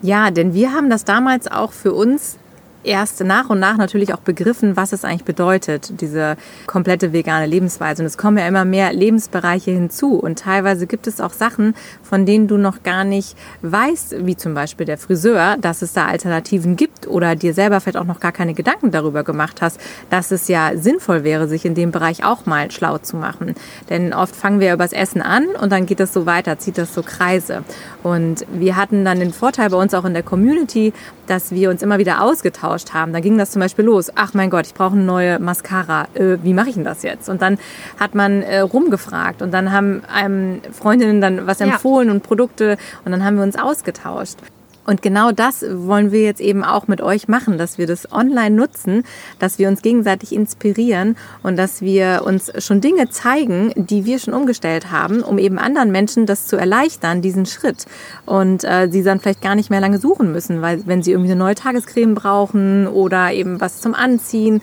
[0.02, 2.36] Ja, denn wir haben das damals auch für uns
[2.84, 6.36] erst nach und nach natürlich auch begriffen, was es eigentlich bedeutet, diese
[6.66, 8.02] komplette vegane Lebensweise.
[8.02, 10.14] Und es kommen ja immer mehr Lebensbereiche hinzu.
[10.14, 14.54] Und teilweise gibt es auch Sachen, von denen du noch gar nicht weißt, wie zum
[14.54, 18.32] Beispiel der Friseur, dass es da Alternativen gibt oder dir selber vielleicht auch noch gar
[18.32, 22.46] keine Gedanken darüber gemacht hast, dass es ja sinnvoll wäre, sich in dem Bereich auch
[22.46, 23.54] mal schlau zu machen.
[23.90, 26.94] Denn oft fangen wir übers Essen an und dann geht das so weiter, zieht das
[26.94, 27.64] so Kreise.
[28.02, 30.92] Und wir hatten dann den Vorteil bei uns auch in der Community,
[31.26, 33.12] dass wir uns immer wieder ausgetauscht haben.
[33.12, 34.10] Da ging das zum Beispiel los.
[34.14, 36.06] Ach mein Gott, ich brauche eine neue Mascara.
[36.14, 37.28] Äh, wie mache ich denn das jetzt?
[37.28, 37.58] Und dann
[37.98, 42.14] hat man äh, rumgefragt und dann haben einem Freundinnen dann was empfohlen ja.
[42.14, 44.38] und Produkte und dann haben wir uns ausgetauscht.
[44.84, 48.54] Und genau das wollen wir jetzt eben auch mit euch machen, dass wir das online
[48.54, 49.04] nutzen,
[49.38, 54.34] dass wir uns gegenseitig inspirieren und dass wir uns schon Dinge zeigen, die wir schon
[54.34, 57.86] umgestellt haben, um eben anderen Menschen das zu erleichtern, diesen Schritt.
[58.26, 61.30] Und äh, sie dann vielleicht gar nicht mehr lange suchen müssen, weil wenn sie irgendwie
[61.30, 64.62] eine neue Tagescreme brauchen oder eben was zum Anziehen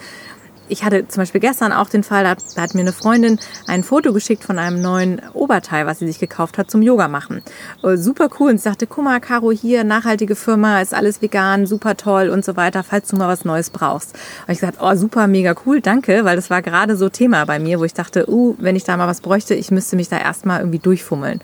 [0.70, 3.84] ich hatte zum Beispiel gestern auch den Fall, da, da, hat mir eine Freundin ein
[3.84, 7.42] Foto geschickt von einem neuen Oberteil, was sie sich gekauft hat zum Yoga machen.
[7.84, 8.52] Uh, super cool.
[8.52, 12.46] Und sie sagte, guck mal, Caro, hier, nachhaltige Firma, ist alles vegan, super toll und
[12.46, 14.14] so weiter, falls du mal was Neues brauchst.
[14.48, 17.60] Und ich gesagt, oh, super, mega cool, danke, weil das war gerade so Thema bei
[17.60, 20.18] mir, wo ich dachte, uh, wenn ich da mal was bräuchte, ich müsste mich da
[20.20, 21.42] erstmal irgendwie durchfummeln.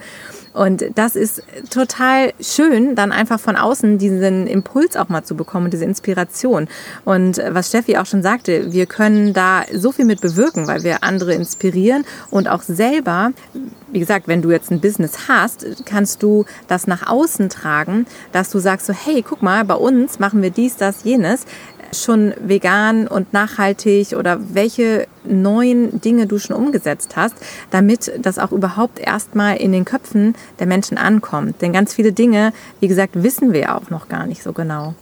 [0.56, 5.70] Und das ist total schön, dann einfach von außen diesen Impuls auch mal zu bekommen,
[5.70, 6.70] diese Inspiration.
[7.04, 11.04] Und was Steffi auch schon sagte, wir können da so viel mit bewirken, weil wir
[11.04, 13.32] andere inspirieren und auch selber,
[13.92, 18.50] wie gesagt, wenn du jetzt ein Business hast, kannst du das nach außen tragen, dass
[18.50, 21.46] du sagst so, hey, guck mal, bei uns machen wir dies, das, jenes
[22.04, 27.36] schon vegan und nachhaltig oder welche neuen Dinge du schon umgesetzt hast,
[27.72, 31.62] damit das auch überhaupt erstmal in den Köpfen der Menschen ankommt.
[31.62, 34.96] Denn ganz viele Dinge, wie gesagt, wissen wir auch noch gar nicht so genau.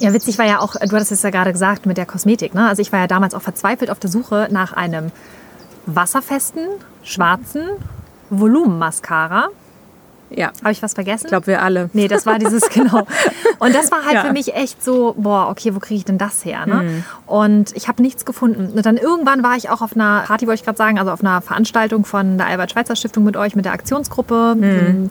[0.00, 2.54] Ja, witzig war ja auch, du hattest es ja gerade gesagt mit der Kosmetik.
[2.54, 2.68] Ne?
[2.68, 5.10] Also ich war ja damals auch verzweifelt auf der Suche nach einem
[5.86, 6.68] wasserfesten,
[7.02, 7.62] schwarzen
[8.30, 9.48] Volumenmascara
[10.30, 10.52] ja.
[10.62, 11.26] Habe ich was vergessen?
[11.26, 11.90] Ich glaube, wir alle.
[11.92, 13.06] Nee, das war dieses, genau.
[13.58, 14.24] Und das war halt ja.
[14.24, 16.66] für mich echt so, boah, okay, wo kriege ich denn das her?
[16.66, 16.82] Ne?
[16.82, 17.04] Mhm.
[17.26, 18.72] Und ich habe nichts gefunden.
[18.76, 21.20] Und dann irgendwann war ich auch auf einer Party, wollte ich gerade sagen, also auf
[21.20, 24.54] einer Veranstaltung von der Albert-Schweitzer-Stiftung mit euch, mit der Aktionsgruppe.
[24.56, 25.10] Mhm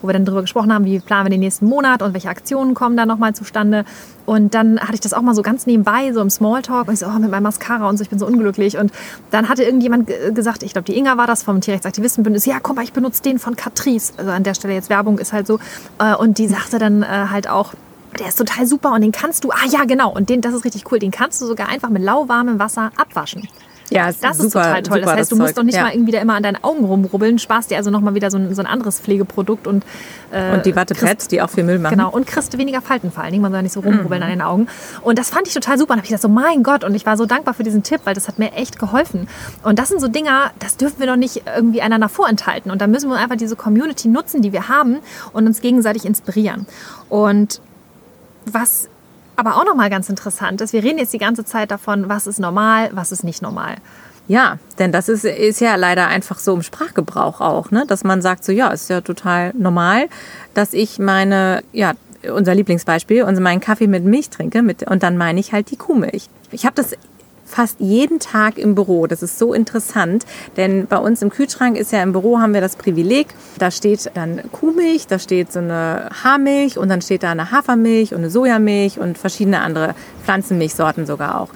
[0.00, 2.74] wo wir dann darüber gesprochen haben, wie planen wir den nächsten Monat und welche Aktionen
[2.74, 3.84] kommen da nochmal zustande.
[4.26, 6.88] Und dann hatte ich das auch mal so ganz nebenbei, so im Smalltalk.
[6.88, 8.76] Und ich so, oh, mit meinem Mascara und so, ich bin so unglücklich.
[8.76, 8.92] Und
[9.30, 12.84] dann hatte irgendjemand gesagt, ich glaube, die Inga war das vom Tierrechtsaktivistenbündnis, ja, komm mal,
[12.84, 14.12] ich benutze den von Catrice.
[14.16, 15.58] Also an der Stelle jetzt Werbung ist halt so.
[15.98, 17.74] Äh, und die sagte dann äh, halt auch,
[18.18, 20.64] der ist total super und den kannst du, ah ja, genau, und den, das ist
[20.64, 23.48] richtig cool, den kannst du sogar einfach mit lauwarmem Wasser abwaschen.
[23.90, 25.00] Ja, ist das super, ist total toll.
[25.00, 25.56] Das heißt, du musst Zeug.
[25.56, 25.84] doch nicht ja.
[25.84, 28.54] mal irgendwie da immer an deinen Augen rumrubbeln, sparst dir also nochmal wieder so ein,
[28.54, 29.84] so ein anderes Pflegeprodukt und
[30.30, 31.96] äh, Und die Wattepads, die auch viel Müll machen.
[31.96, 33.42] Genau, und kriegst weniger Falten vor allen Dingen.
[33.42, 33.88] Man soll nicht so Mhm.
[33.88, 34.66] rumrubbeln an den Augen.
[35.02, 35.92] Und das fand ich total super.
[35.94, 36.84] Und habe ich gedacht, so mein Gott.
[36.84, 39.28] Und ich war so dankbar für diesen Tipp, weil das hat mir echt geholfen.
[39.62, 42.70] Und das sind so Dinger, das dürfen wir doch nicht irgendwie einander vorenthalten.
[42.70, 44.98] Und da müssen wir einfach diese Community nutzen, die wir haben
[45.32, 46.66] und uns gegenseitig inspirieren.
[47.08, 47.60] Und
[48.44, 48.88] was
[49.38, 52.40] aber auch nochmal ganz interessant ist, wir reden jetzt die ganze Zeit davon, was ist
[52.40, 53.76] normal, was ist nicht normal.
[54.26, 57.84] Ja, denn das ist, ist ja leider einfach so im Sprachgebrauch auch, ne?
[57.86, 60.08] dass man sagt so, ja, ist ja total normal,
[60.54, 61.92] dass ich meine, ja,
[62.34, 65.76] unser Lieblingsbeispiel, also meinen Kaffee mit Milch trinke mit, und dann meine ich halt die
[65.76, 66.28] Kuhmilch.
[66.50, 66.96] Ich habe das
[67.48, 69.06] fast jeden Tag im Büro.
[69.06, 72.60] Das ist so interessant, denn bei uns im Kühlschrank ist ja im Büro haben wir
[72.60, 77.30] das Privileg, da steht dann Kuhmilch, da steht so eine Haarmilch und dann steht da
[77.30, 81.48] eine Hafermilch und eine Sojamilch und verschiedene andere Pflanzenmilchsorten sogar auch.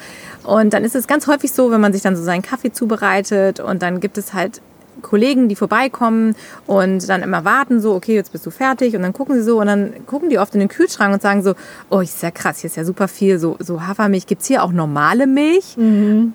[0.45, 3.61] Und dann ist es ganz häufig so, wenn man sich dann so seinen Kaffee zubereitet
[3.61, 4.61] und dann gibt es halt
[5.03, 6.35] Kollegen, die vorbeikommen
[6.67, 8.97] und dann immer warten, so, okay, jetzt bist du fertig.
[8.97, 11.43] Und dann gucken sie so und dann gucken die oft in den Kühlschrank und sagen
[11.43, 11.55] so,
[11.91, 14.27] oh, ist ja krass, hier ist ja super viel so, so Hafermilch.
[14.27, 15.77] Gibt's hier auch normale Milch?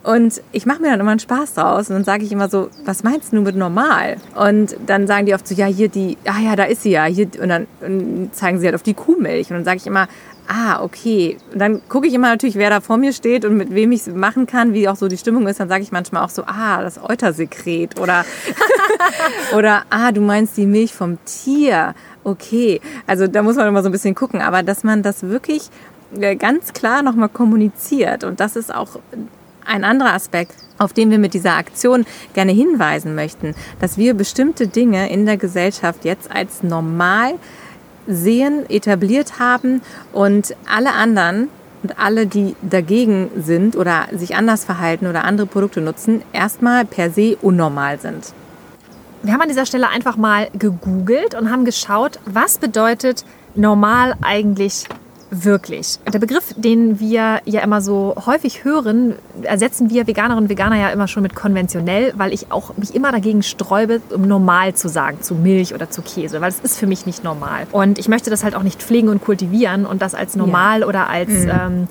[0.04, 2.70] Und ich mache mir dann immer einen Spaß draus und dann sage ich immer so,
[2.86, 4.18] was meinst du mit normal?
[4.36, 7.06] Und dann sagen die oft so, ja, hier die, ah ja, da ist sie ja.
[7.06, 9.50] Hier, und dann und zeigen sie halt auf die Kuhmilch.
[9.50, 10.08] Und dann sage ich immer,
[10.48, 11.38] ah, okay.
[11.52, 14.02] Und dann gucke ich immer natürlich, wer da vor mir steht und mit wem ich
[14.02, 15.60] es machen kann, wie auch so die Stimmung ist.
[15.60, 18.26] Dann sage ich manchmal auch so, ah, das Eutersekret oder,
[19.56, 21.94] oder ah, du meinst die Milch vom Tier.
[22.24, 22.82] Okay.
[23.06, 24.42] Also da muss man immer so ein bisschen gucken.
[24.42, 25.70] Aber dass man das wirklich
[26.20, 29.00] äh, ganz klar nochmal kommuniziert und das ist auch
[29.66, 34.68] ein anderer Aspekt, auf den wir mit dieser Aktion gerne hinweisen möchten, dass wir bestimmte
[34.68, 37.34] Dinge in der Gesellschaft jetzt als normal
[38.08, 39.82] sehen, etabliert haben
[40.14, 41.50] und alle anderen
[41.84, 47.12] und alle, die dagegen sind oder sich anders verhalten oder andere Produkte nutzen, erstmal per
[47.12, 48.34] se unnormal sind.
[49.24, 54.86] Wir haben an dieser Stelle einfach mal gegoogelt und haben geschaut, was bedeutet normal eigentlich
[55.30, 56.00] wirklich.
[56.12, 60.90] Der Begriff, den wir ja immer so häufig hören, ersetzen wir Veganerinnen und Veganer ja
[60.90, 65.22] immer schon mit konventionell, weil ich auch mich immer dagegen sträube, um normal zu sagen,
[65.22, 67.68] zu Milch oder zu Käse, weil es ist für mich nicht normal.
[67.72, 71.10] Und ich möchte das halt auch nicht pflegen und kultivieren und das als normal oder
[71.10, 71.88] als ähm,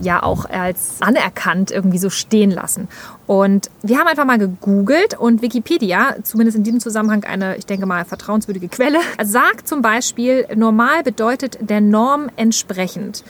[0.00, 2.88] ja auch als anerkannt irgendwie so stehen lassen.
[3.26, 7.86] Und wir haben einfach mal gegoogelt und Wikipedia, zumindest in diesem Zusammenhang eine, ich denke
[7.86, 13.24] mal, vertrauenswürdige Quelle, sagt zum Beispiel, normal bedeutet der Norm entsprechend.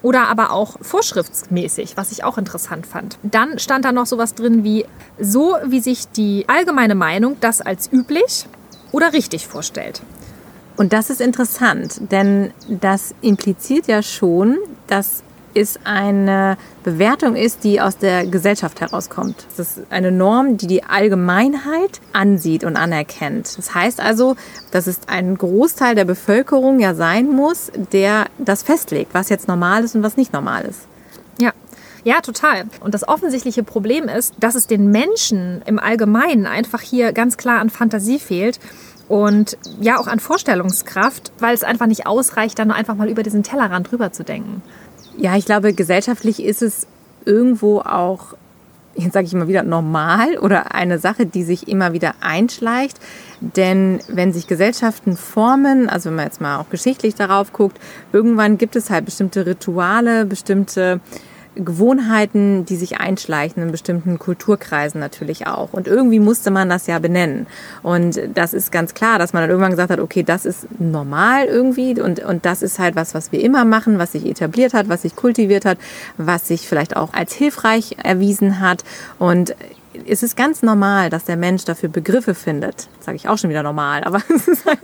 [0.00, 3.18] Oder aber auch vorschriftsmäßig, was ich auch interessant fand.
[3.24, 4.86] Dann stand da noch sowas drin wie,
[5.18, 8.46] so wie sich die allgemeine Meinung das als üblich
[8.92, 10.02] oder richtig vorstellt.
[10.76, 17.80] Und das ist interessant, denn das impliziert ja schon, dass es eine Bewertung ist, die
[17.80, 19.46] aus der Gesellschaft herauskommt.
[19.56, 23.56] Das ist eine Norm, die die Allgemeinheit ansieht und anerkennt.
[23.58, 24.36] Das heißt also,
[24.70, 29.84] dass es ein Großteil der Bevölkerung ja sein muss, der das festlegt, was jetzt normal
[29.84, 30.86] ist und was nicht normal ist.
[31.40, 31.52] Ja.
[32.04, 32.64] Ja, total.
[32.80, 37.60] Und das offensichtliche Problem ist, dass es den Menschen im Allgemeinen einfach hier ganz klar
[37.60, 38.60] an Fantasie fehlt
[39.08, 43.42] und ja auch an Vorstellungskraft, weil es einfach nicht ausreicht, dann einfach mal über diesen
[43.42, 44.62] Tellerrand drüber zu denken.
[45.20, 46.86] Ja, ich glaube, gesellschaftlich ist es
[47.24, 48.34] irgendwo auch,
[48.94, 53.00] jetzt sage ich immer wieder, normal oder eine Sache, die sich immer wieder einschleicht.
[53.40, 57.80] Denn wenn sich Gesellschaften formen, also wenn man jetzt mal auch geschichtlich darauf guckt,
[58.12, 61.00] irgendwann gibt es halt bestimmte Rituale, bestimmte
[61.58, 65.72] Gewohnheiten, die sich einschleichen in bestimmten Kulturkreisen natürlich auch.
[65.72, 67.46] Und irgendwie musste man das ja benennen.
[67.82, 71.46] Und das ist ganz klar, dass man dann irgendwann gesagt hat, okay, das ist normal
[71.46, 74.88] irgendwie und, und das ist halt was, was wir immer machen, was sich etabliert hat,
[74.88, 75.78] was sich kultiviert hat,
[76.16, 78.84] was sich vielleicht auch als hilfreich erwiesen hat.
[79.18, 79.54] Und
[80.06, 82.88] es ist ganz normal, dass der Mensch dafür Begriffe findet.
[83.00, 84.78] Sage ich auch schon wieder normal, aber es ist, halt,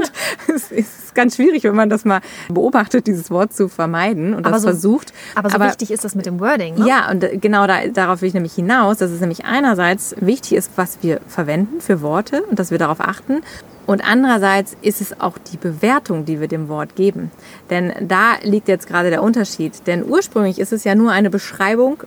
[0.54, 4.54] es ist ganz schwierig, wenn man das mal beobachtet, dieses Wort zu vermeiden und Aber
[4.54, 5.12] das so- versucht.
[5.34, 6.76] Aber so wichtig ist das mit dem Wording.
[6.76, 6.88] Ne?
[6.88, 10.54] Ja, und äh, genau da, darauf will ich nämlich hinaus, dass es nämlich einerseits wichtig
[10.54, 13.42] ist, was wir verwenden für Worte und dass wir darauf achten.
[13.86, 17.30] Und andererseits ist es auch die Bewertung, die wir dem Wort geben.
[17.68, 19.86] Denn da liegt jetzt gerade der Unterschied.
[19.86, 21.98] Denn ursprünglich ist es ja nur eine Beschreibung,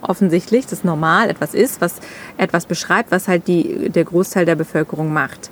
[0.00, 1.94] offensichtlich, dass normal etwas ist, was
[2.36, 5.50] etwas beschreibt, was halt die, der Großteil der Bevölkerung macht.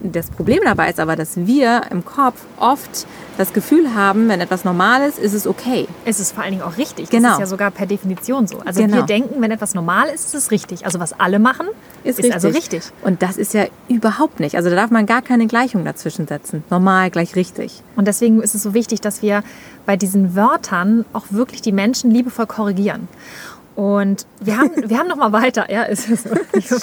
[0.00, 3.06] Das Problem dabei ist aber, dass wir im Kopf oft
[3.38, 5.88] das Gefühl haben, wenn etwas normal ist, ist es okay.
[6.04, 7.08] Es ist vor allen Dingen auch richtig.
[7.10, 7.28] Genau.
[7.28, 8.58] Das ist ja sogar per Definition so.
[8.64, 8.96] Also Genau.
[8.98, 10.84] wir denken, wenn etwas normal ist, ist es richtig.
[10.84, 11.66] Also was alle machen,
[12.04, 12.82] ist, also richtig.
[13.02, 14.56] Und das ist ja überhaupt nicht.
[14.56, 16.64] Also da darf man gar keine Gleichung dazwischen setzen.
[16.70, 17.82] Normal gleich richtig.
[17.96, 19.42] Und deswegen ist es so wichtig, dass wir
[19.86, 23.08] bei diesen Wörtern auch wirklich die Menschen liebevoll korrigieren.
[23.76, 26.76] Und wir haben, wir haben noch mal weiter, ja, ist so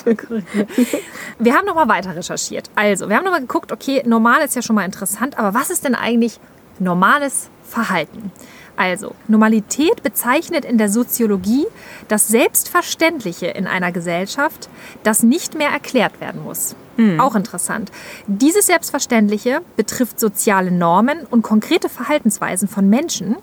[1.39, 2.69] Wir haben noch mal weiter recherchiert.
[2.75, 5.69] Also, wir haben noch mal geguckt, okay, normal ist ja schon mal interessant, aber was
[5.69, 6.39] ist denn eigentlich
[6.79, 8.31] normales Verhalten?
[8.75, 11.65] Also, Normalität bezeichnet in der Soziologie
[12.07, 14.69] das Selbstverständliche in einer Gesellschaft,
[15.03, 16.75] das nicht mehr erklärt werden muss.
[16.97, 17.19] Mhm.
[17.19, 17.91] Auch interessant.
[18.27, 23.37] Dieses Selbstverständliche betrifft soziale Normen und konkrete Verhaltensweisen von Menschen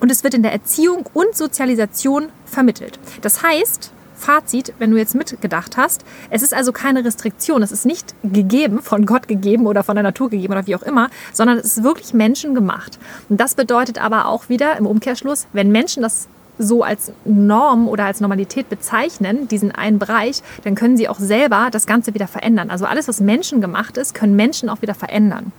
[0.00, 2.98] und es wird in der Erziehung und Sozialisation vermittelt.
[3.22, 7.84] Das heißt, Fazit, wenn du jetzt mitgedacht hast, es ist also keine Restriktion, es ist
[7.84, 11.58] nicht gegeben, von Gott gegeben oder von der Natur gegeben oder wie auch immer, sondern
[11.58, 12.98] es ist wirklich menschengemacht.
[13.28, 18.04] Und das bedeutet aber auch wieder im Umkehrschluss, wenn Menschen das so als Norm oder
[18.04, 22.70] als Normalität bezeichnen, diesen einen Bereich, dann können sie auch selber das Ganze wieder verändern.
[22.70, 25.52] Also alles, was menschengemacht ist, können Menschen auch wieder verändern.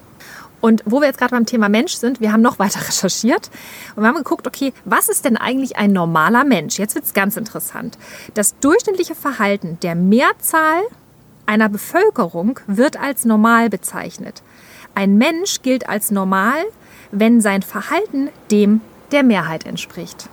[0.61, 3.49] Und wo wir jetzt gerade beim Thema Mensch sind, wir haben noch weiter recherchiert
[3.95, 6.79] und wir haben geguckt, okay, was ist denn eigentlich ein normaler Mensch?
[6.79, 7.97] Jetzt wird es ganz interessant.
[8.33, 10.81] Das durchschnittliche Verhalten der Mehrzahl
[11.45, 14.41] einer Bevölkerung wird als normal bezeichnet.
[14.95, 16.63] Ein Mensch gilt als normal,
[17.11, 20.29] wenn sein Verhalten dem der Mehrheit entspricht.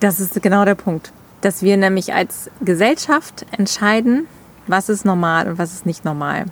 [0.00, 4.26] Das ist genau der Punkt, dass wir nämlich als Gesellschaft entscheiden,
[4.66, 6.46] was ist normal und was ist nicht normal.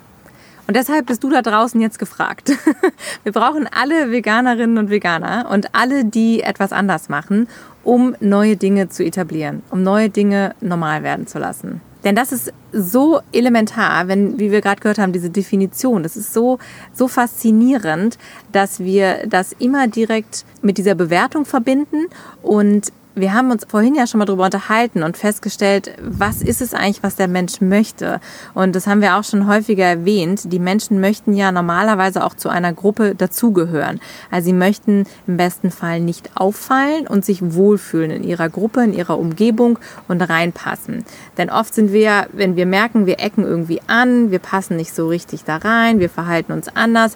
[0.67, 2.51] Und deshalb bist du da draußen jetzt gefragt.
[3.23, 7.47] Wir brauchen alle Veganerinnen und Veganer und alle, die etwas anders machen,
[7.83, 11.81] um neue Dinge zu etablieren, um neue Dinge normal werden zu lassen.
[12.03, 16.33] Denn das ist so elementar, wenn, wie wir gerade gehört haben, diese Definition, das ist
[16.33, 16.59] so,
[16.93, 18.19] so faszinierend,
[18.51, 22.05] dass wir das immer direkt mit dieser Bewertung verbinden
[22.43, 26.73] und wir haben uns vorhin ja schon mal darüber unterhalten und festgestellt, was ist es
[26.73, 28.19] eigentlich, was der Mensch möchte.
[28.53, 30.51] Und das haben wir auch schon häufiger erwähnt.
[30.51, 34.01] Die Menschen möchten ja normalerweise auch zu einer Gruppe dazugehören.
[34.31, 38.93] Also sie möchten im besten Fall nicht auffallen und sich wohlfühlen in ihrer Gruppe, in
[38.93, 41.05] ihrer Umgebung und reinpassen.
[41.37, 45.07] Denn oft sind wir, wenn wir merken, wir ecken irgendwie an, wir passen nicht so
[45.07, 47.15] richtig da rein, wir verhalten uns anders,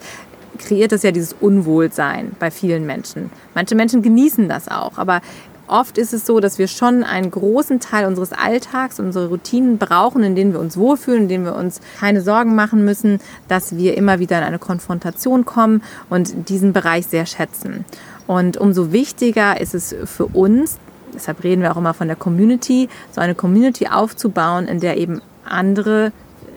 [0.57, 3.31] kreiert das ja dieses Unwohlsein bei vielen Menschen.
[3.55, 5.21] Manche Menschen genießen das auch, aber
[5.69, 10.23] oft ist es so, dass wir schon einen großen Teil unseres Alltags, unsere Routinen brauchen,
[10.23, 13.97] in denen wir uns wohlfühlen, in denen wir uns keine Sorgen machen müssen, dass wir
[13.97, 17.85] immer wieder in eine Konfrontation kommen und diesen Bereich sehr schätzen.
[18.27, 20.77] Und umso wichtiger ist es für uns,
[21.13, 25.21] deshalb reden wir auch immer von der Community, so eine Community aufzubauen, in der eben
[25.45, 26.11] andere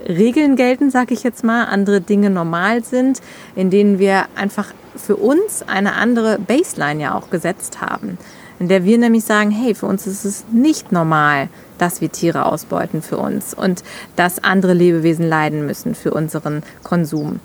[0.08, 3.20] Regeln gelten, sage ich jetzt mal, andere Dinge normal sind,
[3.54, 8.18] in denen wir einfach für uns eine andere Baseline ja auch gesetzt haben
[8.62, 11.48] in der wir nämlich sagen, hey, für uns ist es nicht normal,
[11.78, 13.82] dass wir Tiere ausbeuten für uns und
[14.14, 17.40] dass andere Lebewesen leiden müssen für unseren Konsum.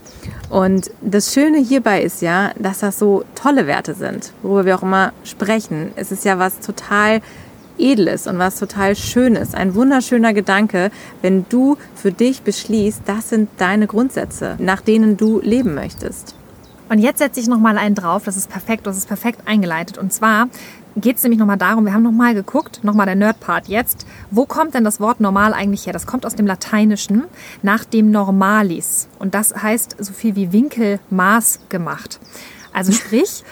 [0.51, 4.83] Und das Schöne hierbei ist ja, dass das so tolle Werte sind, worüber wir auch
[4.83, 5.91] immer sprechen.
[5.95, 7.21] Es ist ja was total
[7.79, 10.91] Edles und was total Schönes, ein wunderschöner Gedanke,
[11.23, 16.35] wenn du für dich beschließt, das sind deine Grundsätze, nach denen du leben möchtest.
[16.89, 19.97] Und jetzt setze ich noch mal einen drauf, das ist perfekt, das ist perfekt eingeleitet.
[19.97, 20.47] Und zwar
[20.99, 24.73] geht es nämlich nochmal darum, wir haben nochmal geguckt, nochmal der Nerd-Part jetzt, wo kommt
[24.73, 25.93] denn das Wort normal eigentlich her?
[25.93, 27.23] Das kommt aus dem Lateinischen
[27.61, 32.19] nach dem Normalis und das heißt so viel wie Winkelmaß gemacht.
[32.73, 33.43] Also sprich,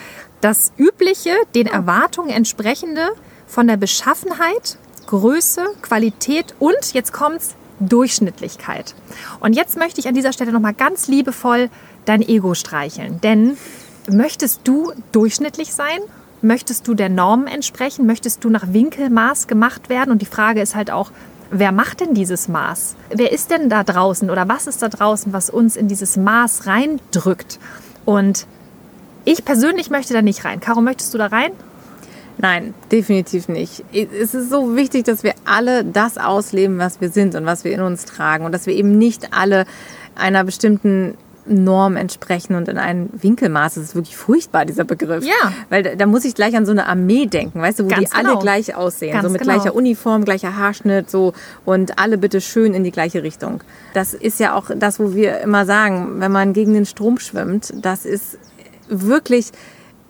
[0.41, 3.09] das übliche, den Erwartungen entsprechende
[3.47, 4.77] von der Beschaffenheit,
[5.07, 8.95] Größe, Qualität und, jetzt kommt's, Durchschnittlichkeit.
[9.39, 11.69] Und jetzt möchte ich an dieser Stelle nochmal ganz liebevoll
[12.05, 13.57] dein Ego streicheln, denn
[14.07, 15.99] möchtest du durchschnittlich sein
[16.45, 18.05] Möchtest du der Norm entsprechen?
[18.05, 20.11] Möchtest du nach Winkelmaß gemacht werden?
[20.11, 21.09] Und die Frage ist halt auch,
[21.49, 22.95] wer macht denn dieses Maß?
[23.09, 26.67] Wer ist denn da draußen oder was ist da draußen, was uns in dieses Maß
[26.67, 27.57] reindrückt?
[28.05, 28.45] Und
[29.23, 30.59] ich persönlich möchte da nicht rein.
[30.59, 31.49] Caro, möchtest du da rein?
[32.37, 33.83] Nein, definitiv nicht.
[33.91, 37.71] Es ist so wichtig, dass wir alle das ausleben, was wir sind und was wir
[37.71, 39.65] in uns tragen und dass wir eben nicht alle
[40.13, 43.75] einer bestimmten Norm entsprechen und in ein Winkelmaß.
[43.75, 45.23] Das ist wirklich furchtbar, dieser Begriff.
[45.23, 45.53] Ja.
[45.69, 48.09] Weil da, da, muss ich gleich an so eine Armee denken, weißt du, wo Ganz
[48.09, 48.31] die genau.
[48.31, 49.13] alle gleich aussehen.
[49.13, 49.53] Ganz so mit genau.
[49.53, 51.33] gleicher Uniform, gleicher Haarschnitt, so
[51.65, 53.61] und alle bitte schön in die gleiche Richtung.
[53.93, 57.73] Das ist ja auch das, wo wir immer sagen, wenn man gegen den Strom schwimmt,
[57.75, 58.37] das ist
[58.87, 59.51] wirklich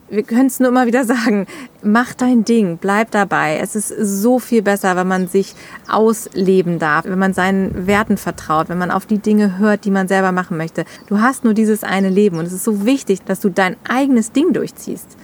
[0.09, 1.47] wir können es nur immer wieder sagen,
[1.81, 3.57] mach dein Ding, bleib dabei.
[3.61, 5.55] Es ist so viel besser, wenn man sich
[5.89, 10.07] ausleben darf, wenn man seinen Werten vertraut, wenn man auf die Dinge hört, die man
[10.07, 10.85] selber machen möchte.
[11.07, 14.31] Du hast nur dieses eine Leben und es ist so wichtig, dass du dein eigenes
[14.31, 15.17] Ding durchziehst.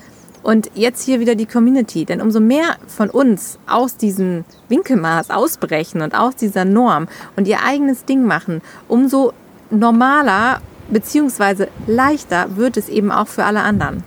[0.44, 6.02] Und jetzt hier wieder die Community, denn umso mehr von uns aus diesem Winkelmaß ausbrechen
[6.02, 9.34] und aus dieser Norm und ihr eigenes Ding machen, umso
[9.70, 14.04] normaler beziehungsweise leichter wird es eben auch für alle anderen.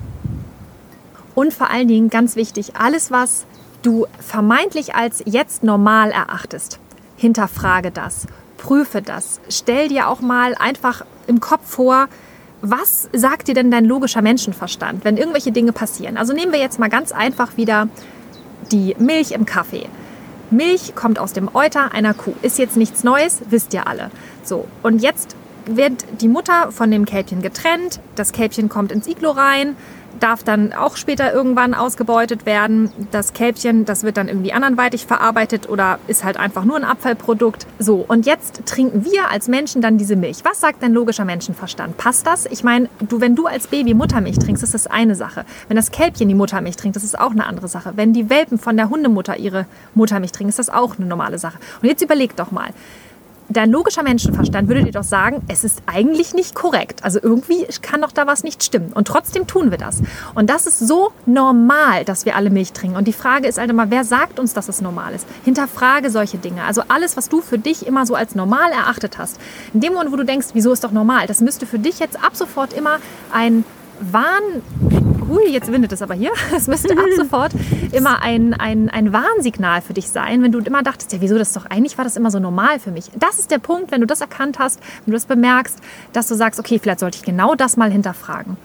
[1.34, 3.46] Und vor allen Dingen, ganz wichtig, alles, was
[3.82, 6.78] du vermeintlich als jetzt normal erachtest.
[7.16, 12.08] Hinterfrage das, prüfe das, stell dir auch mal einfach im Kopf vor,
[12.60, 16.16] was sagt dir denn dein logischer Menschenverstand, wenn irgendwelche Dinge passieren?
[16.16, 17.88] Also nehmen wir jetzt mal ganz einfach wieder
[18.72, 19.86] die Milch im Kaffee.
[20.50, 22.34] Milch kommt aus dem Euter einer Kuh.
[22.40, 24.10] Ist jetzt nichts Neues, wisst ihr alle.
[24.42, 28.00] So, und jetzt wird die Mutter von dem Kälbchen getrennt.
[28.14, 29.76] Das Kälbchen kommt ins Iglo rein
[30.20, 32.90] darf dann auch später irgendwann ausgebeutet werden.
[33.10, 37.66] Das Kälbchen, das wird dann irgendwie anderweitig verarbeitet oder ist halt einfach nur ein Abfallprodukt.
[37.78, 40.38] So, und jetzt trinken wir als Menschen dann diese Milch.
[40.44, 41.96] Was sagt dein logischer Menschenverstand?
[41.96, 42.46] Passt das?
[42.46, 45.44] Ich meine, du, wenn du als Baby Muttermilch trinkst, ist das eine Sache.
[45.68, 47.92] Wenn das Kälbchen die Muttermilch trinkt, das ist auch eine andere Sache.
[47.96, 51.58] Wenn die Welpen von der Hundemutter ihre Muttermilch trinken, ist das auch eine normale Sache.
[51.82, 52.70] Und jetzt überleg doch mal
[53.48, 57.04] dein logischer Menschenverstand würde dir doch sagen, es ist eigentlich nicht korrekt.
[57.04, 58.92] Also irgendwie kann doch da was nicht stimmen.
[58.92, 60.00] Und trotzdem tun wir das.
[60.34, 62.96] Und das ist so normal, dass wir alle Milch trinken.
[62.96, 65.26] Und die Frage ist halt immer, wer sagt uns, dass es normal ist?
[65.44, 66.64] Hinterfrage solche Dinge.
[66.64, 69.38] Also alles, was du für dich immer so als normal erachtet hast.
[69.72, 71.26] In dem Moment, wo du denkst, wieso ist doch normal?
[71.26, 72.98] Das müsste für dich jetzt ab sofort immer
[73.32, 73.64] ein
[74.00, 74.62] Wahn
[75.34, 76.30] hui, jetzt windet es aber hier.
[76.56, 77.52] Es müsste ab sofort
[77.92, 81.52] immer ein, ein, ein Warnsignal für dich sein, wenn du immer dachtest, ja, wieso das
[81.52, 83.10] doch, eigentlich war das immer so normal für mich.
[83.18, 85.78] Das ist der Punkt, wenn du das erkannt hast, wenn du das bemerkst,
[86.12, 88.56] dass du sagst, okay, vielleicht sollte ich genau das mal hinterfragen.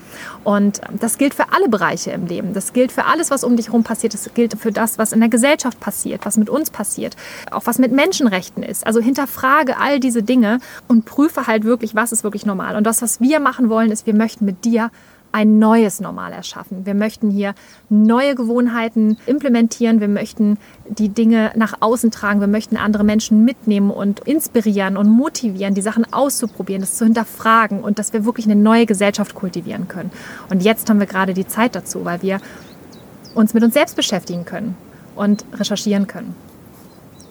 [0.43, 2.53] Und das gilt für alle Bereiche im Leben.
[2.53, 4.13] Das gilt für alles, was um dich herum passiert.
[4.13, 7.15] Das gilt für das, was in der Gesellschaft passiert, was mit uns passiert,
[7.51, 8.85] auch was mit Menschenrechten ist.
[8.85, 12.75] Also hinterfrage all diese Dinge und prüfe halt wirklich, was ist wirklich normal.
[12.75, 14.91] Und das, was wir machen wollen, ist, wir möchten mit dir
[15.31, 16.85] ein neues Normal erschaffen.
[16.85, 17.53] Wir möchten hier
[17.89, 19.99] neue Gewohnheiten implementieren.
[19.99, 22.39] Wir möchten die Dinge nach außen tragen.
[22.39, 27.81] Wir möchten andere Menschen mitnehmen und inspirieren und motivieren, die Sachen auszuprobieren, das zu hinterfragen
[27.81, 30.11] und dass wir wirklich eine neue Gesellschaft kultivieren können.
[30.49, 32.39] Und jetzt haben wir gerade die Zeit dazu, weil wir
[33.35, 34.75] uns mit uns selbst beschäftigen können
[35.15, 36.35] und recherchieren können.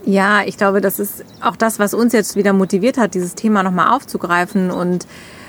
[0.05, 3.63] Ja, ich glaube, das ist auch das, was uns jetzt wieder motiviert hat, dieses Thema
[3.63, 5.07] nochmal aufzugreifen und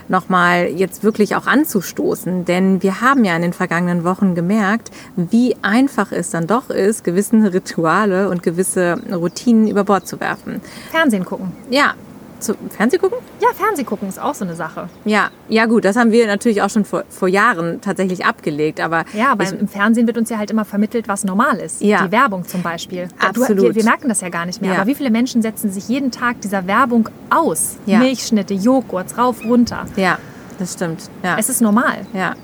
[0.09, 2.45] nochmal jetzt wirklich auch anzustoßen.
[2.45, 7.03] Denn wir haben ja in den vergangenen Wochen gemerkt, wie einfach es dann doch ist,
[7.03, 10.61] gewisse Rituale und gewisse Routinen über Bord zu werfen.
[10.91, 11.51] Fernsehen gucken.
[11.69, 11.93] Ja,
[12.39, 13.17] zu Fernseh gucken?
[13.41, 14.89] Ja, Fernseh gucken ist auch so eine Sache.
[15.05, 18.79] Ja, ja gut, das haben wir natürlich auch schon vor, vor Jahren tatsächlich abgelegt.
[18.79, 21.81] Aber ja, aber im Fernsehen wird uns ja halt immer vermittelt, was normal ist.
[21.81, 22.05] Ja.
[22.05, 23.07] Die Werbung zum Beispiel.
[23.19, 23.59] Absolut.
[23.59, 24.73] Du, wir, wir, merken das ja gar nicht mehr.
[24.73, 24.79] Ja.
[24.81, 27.77] Aber wie viele Menschen setzen sich jeden Tag dieser Werbung aus?
[27.85, 27.99] Ja.
[27.99, 29.85] Milchschnitte, Joghurt, rauf, runter.
[29.95, 30.17] Ja,
[30.57, 31.09] das stimmt.
[31.23, 31.37] Ja.
[31.37, 32.05] Es ist normal.
[32.13, 32.35] Ja.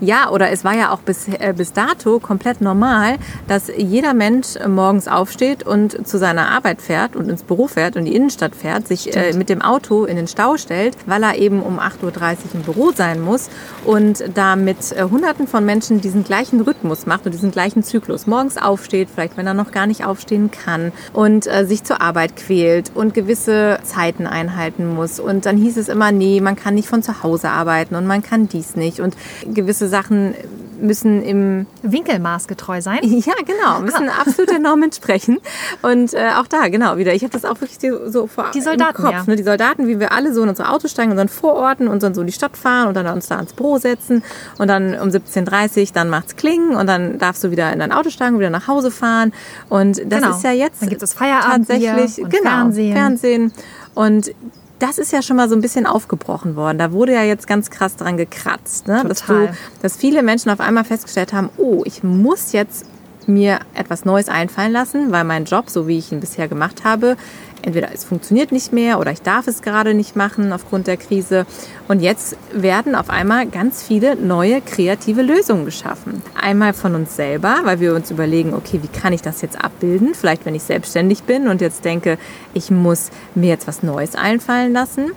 [0.00, 3.16] Ja, oder es war ja auch bis, äh, bis dato komplett normal,
[3.48, 8.04] dass jeder Mensch morgens aufsteht und zu seiner Arbeit fährt und ins Büro fährt und
[8.04, 11.62] die Innenstadt fährt, sich äh, mit dem Auto in den Stau stellt, weil er eben
[11.62, 12.14] um 8.30 Uhr
[12.54, 13.48] im Büro sein muss
[13.84, 18.26] und da mit äh, Hunderten von Menschen diesen gleichen Rhythmus macht und diesen gleichen Zyklus.
[18.26, 22.36] Morgens aufsteht, vielleicht wenn er noch gar nicht aufstehen kann und äh, sich zur Arbeit
[22.36, 25.20] quält und gewisse Zeiten einhalten muss.
[25.20, 28.22] Und dann hieß es immer, nee, man kann nicht von zu Hause arbeiten und man
[28.22, 30.34] kann dies nicht und gewisse Sachen
[30.80, 33.00] müssen im Winkelmaß getreu sein.
[33.24, 35.38] Ja, genau, müssen absolut der Norm entsprechen.
[35.80, 37.14] Und äh, auch da, genau, wieder.
[37.14, 39.14] Ich habe das auch wirklich so vor Die Soldaten, im Kopf.
[39.14, 39.24] Ja.
[39.26, 39.36] Ne?
[39.36, 42.20] Die Soldaten, wie wir alle so in unsere Autos steigen, unseren Vororten und dann so
[42.20, 44.22] in die Stadt fahren und dann uns da ans Büro setzen
[44.58, 47.92] und dann um 17.30 Uhr, dann macht's klingen und dann darfst du wieder in dein
[47.92, 49.32] Auto steigen, wieder nach Hause fahren.
[49.70, 50.36] Und das genau.
[50.36, 52.92] ist ja jetzt dann gibt es Feierabend tatsächlich und genau, Fernsehen.
[52.92, 53.52] Fernsehen.
[53.94, 54.34] Und
[54.78, 56.78] das ist ja schon mal so ein bisschen aufgebrochen worden.
[56.78, 59.04] Da wurde ja jetzt ganz krass dran gekratzt, ne?
[59.06, 59.50] dass, du,
[59.82, 62.86] dass viele Menschen auf einmal festgestellt haben, oh, ich muss jetzt
[63.26, 67.16] mir etwas Neues einfallen lassen, weil mein Job, so wie ich ihn bisher gemacht habe,
[67.64, 71.46] entweder es funktioniert nicht mehr oder ich darf es gerade nicht machen aufgrund der Krise.
[71.88, 76.22] Und jetzt werden auf einmal ganz viele neue kreative Lösungen geschaffen.
[76.40, 80.14] Einmal von uns selber, weil wir uns überlegen, okay, wie kann ich das jetzt abbilden?
[80.14, 82.18] Vielleicht, wenn ich selbstständig bin und jetzt denke,
[82.52, 85.12] ich muss mir jetzt was Neues einfallen lassen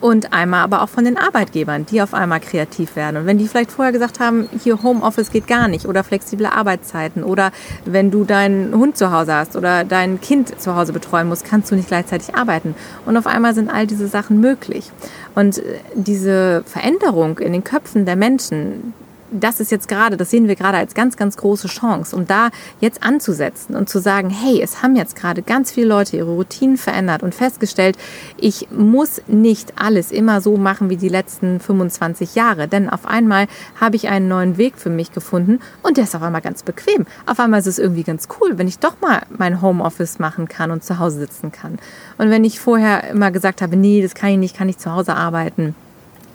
[0.00, 3.16] und einmal aber auch von den Arbeitgebern, die auf einmal kreativ werden.
[3.16, 7.24] Und wenn die vielleicht vorher gesagt haben, hier Homeoffice geht gar nicht oder flexible Arbeitszeiten
[7.24, 7.50] oder
[7.84, 11.70] wenn du deinen Hund zu Hause hast oder dein Kind zu Hause betreuen musst, kannst
[11.70, 12.74] du nicht gleichzeitig arbeiten.
[13.06, 14.90] Und auf einmal sind all diese Sachen möglich.
[15.34, 15.62] Und
[15.94, 18.94] diese Veränderung in den Köpfen der Menschen,
[19.30, 22.50] das ist jetzt gerade, das sehen wir gerade als ganz, ganz große Chance, um da
[22.80, 26.76] jetzt anzusetzen und zu sagen, hey, es haben jetzt gerade ganz viele Leute ihre Routinen
[26.76, 27.96] verändert und festgestellt,
[28.36, 33.46] ich muss nicht alles immer so machen wie die letzten 25 Jahre, denn auf einmal
[33.80, 37.06] habe ich einen neuen Weg für mich gefunden und der ist auf einmal ganz bequem.
[37.26, 40.70] Auf einmal ist es irgendwie ganz cool, wenn ich doch mal mein Homeoffice machen kann
[40.70, 41.78] und zu Hause sitzen kann.
[42.16, 44.92] Und wenn ich vorher immer gesagt habe, nee, das kann ich nicht, kann ich zu
[44.92, 45.74] Hause arbeiten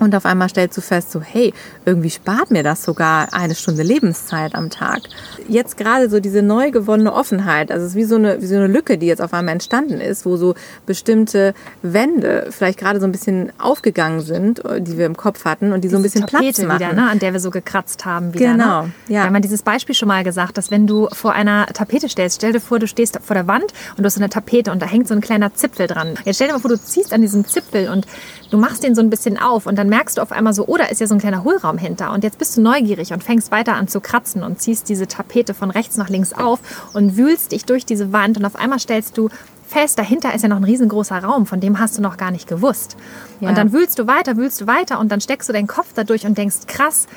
[0.03, 1.53] Und auf einmal stellst du fest, so hey,
[1.85, 5.01] irgendwie spart mir das sogar eine Stunde Lebenszeit am Tag.
[5.47, 8.55] Jetzt gerade so diese neu gewonnene Offenheit, also es ist wie so, eine, wie so
[8.55, 13.05] eine Lücke, die jetzt auf einmal entstanden ist, wo so bestimmte Wände vielleicht gerade so
[13.05, 16.63] ein bisschen aufgegangen sind, die wir im Kopf hatten und die so ein bisschen Tapete
[16.63, 16.79] Platz machen.
[16.79, 18.33] Wieder, ne, an der wir so gekratzt haben.
[18.33, 18.91] Wieder, genau, ne?
[19.07, 19.21] ja.
[19.21, 22.37] Wir haben ja dieses Beispiel schon mal gesagt, dass wenn du vor einer Tapete stellst,
[22.37, 24.81] stell dir vor, du stehst vor der Wand und du hast so eine Tapete und
[24.81, 26.15] da hängt so ein kleiner Zipfel dran.
[26.25, 28.05] Jetzt stell dir mal vor, du ziehst an diesem Zipfel und
[28.53, 30.77] du machst den so ein bisschen auf und dann merkst du auf einmal so, oh,
[30.77, 32.11] da ist ja so ein kleiner Hohlraum hinter.
[32.13, 35.55] Und jetzt bist du neugierig und fängst weiter an zu kratzen und ziehst diese Tapete
[35.55, 36.59] von rechts nach links auf
[36.93, 38.37] und wühlst dich durch diese Wand.
[38.37, 39.29] Und auf einmal stellst du
[39.67, 42.47] fest, dahinter ist ja noch ein riesengroßer Raum, von dem hast du noch gar nicht
[42.47, 42.95] gewusst.
[43.39, 43.49] Ja.
[43.49, 46.27] Und dann wühlst du weiter, wühlst du weiter und dann steckst du deinen Kopf dadurch
[46.27, 47.07] und denkst, krass,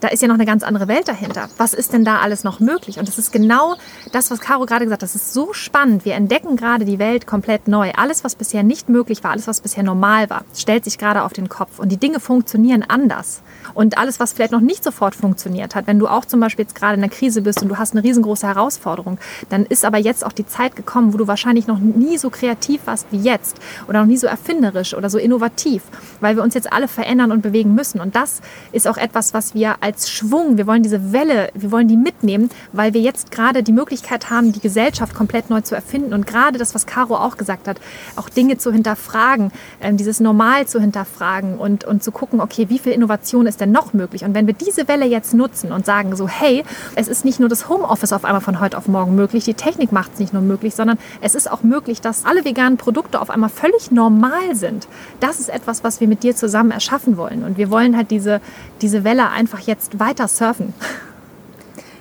[0.00, 1.48] da ist ja noch eine ganz andere Welt dahinter.
[1.56, 2.98] Was ist denn da alles noch möglich?
[2.98, 3.76] Und das ist genau
[4.12, 5.08] das, was Caro gerade gesagt hat.
[5.08, 6.04] Das ist so spannend.
[6.04, 7.92] Wir entdecken gerade die Welt komplett neu.
[7.96, 11.32] Alles, was bisher nicht möglich war, alles, was bisher normal war, stellt sich gerade auf
[11.32, 11.78] den Kopf.
[11.78, 13.42] Und die Dinge funktionieren anders.
[13.76, 16.74] Und alles, was vielleicht noch nicht sofort funktioniert hat, wenn du auch zum Beispiel jetzt
[16.74, 19.18] gerade in einer Krise bist und du hast eine riesengroße Herausforderung,
[19.50, 22.80] dann ist aber jetzt auch die Zeit gekommen, wo du wahrscheinlich noch nie so kreativ
[22.86, 25.82] warst wie jetzt oder noch nie so erfinderisch oder so innovativ,
[26.20, 28.00] weil wir uns jetzt alle verändern und bewegen müssen.
[28.00, 28.40] Und das
[28.72, 32.48] ist auch etwas, was wir als Schwung, wir wollen diese Welle, wir wollen die mitnehmen,
[32.72, 36.56] weil wir jetzt gerade die Möglichkeit haben, die Gesellschaft komplett neu zu erfinden und gerade
[36.58, 37.78] das, was Caro auch gesagt hat,
[38.16, 39.52] auch Dinge zu hinterfragen,
[39.82, 43.65] ähm, dieses Normal zu hinterfragen und, und zu gucken, okay, wie viel Innovation ist denn
[43.66, 44.24] noch möglich?
[44.24, 46.64] Und wenn wir diese Welle jetzt nutzen und sagen so, hey,
[46.94, 49.92] es ist nicht nur das Homeoffice auf einmal von heute auf morgen möglich, die Technik
[49.92, 53.30] macht es nicht nur möglich, sondern es ist auch möglich, dass alle veganen Produkte auf
[53.30, 54.88] einmal völlig normal sind.
[55.20, 57.44] Das ist etwas, was wir mit dir zusammen erschaffen wollen.
[57.44, 58.40] Und wir wollen halt diese,
[58.82, 60.74] diese Welle einfach jetzt weiter surfen.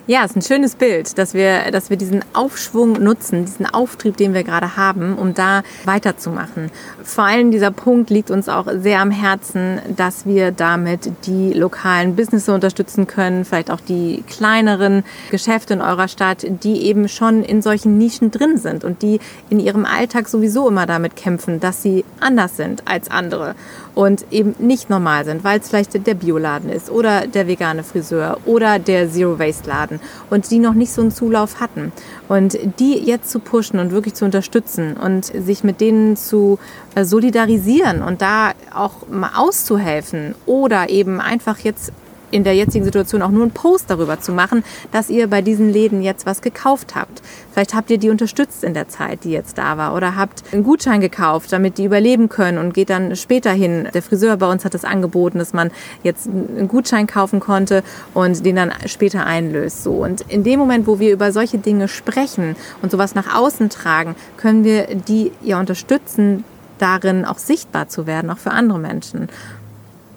[0.08, 4.18] Ja, es ist ein schönes Bild, dass wir, dass wir diesen Aufschwung nutzen, diesen Auftrieb,
[4.18, 6.70] den wir gerade haben, um da weiterzumachen.
[7.04, 12.16] Vor allem dieser Punkt liegt uns auch sehr am Herzen, dass wir damit die lokalen
[12.16, 17.64] Business unterstützen können, vielleicht auch die kleineren Geschäfte in eurer Stadt, die eben schon in
[17.64, 22.06] solchen Nischen drin sind und die in ihrem Alltag sowieso immer damit kämpfen, dass sie
[22.20, 23.56] anders sind als andere
[23.96, 28.38] und eben nicht normal sind, weil es vielleicht der Bioladen ist oder der vegane Friseur
[28.46, 29.95] oder der Zero-Waste-Laden
[30.30, 31.92] und die noch nicht so einen Zulauf hatten.
[32.28, 36.60] Und die jetzt zu pushen und wirklich zu unterstützen und sich mit denen zu
[36.96, 41.92] äh, solidarisieren und da auch mal auszuhelfen oder eben einfach jetzt
[42.36, 45.70] in der jetzigen Situation auch nur einen Post darüber zu machen, dass ihr bei diesen
[45.72, 47.22] Läden jetzt was gekauft habt.
[47.54, 50.64] Vielleicht habt ihr die unterstützt in der Zeit, die jetzt da war, oder habt einen
[50.64, 53.88] Gutschein gekauft, damit die überleben können und geht dann später hin.
[53.94, 55.72] Der Friseur bei uns hat das angeboten, dass man
[56.04, 57.84] jetzt einen Gutschein kaufen konnte
[58.14, 59.84] und den dann später einlöst.
[59.84, 60.04] So.
[60.04, 64.16] Und in dem Moment, wo wir über solche Dinge sprechen und sowas nach außen tragen,
[64.36, 66.44] können wir die ja unterstützen,
[66.78, 69.30] darin auch sichtbar zu werden, auch für andere Menschen.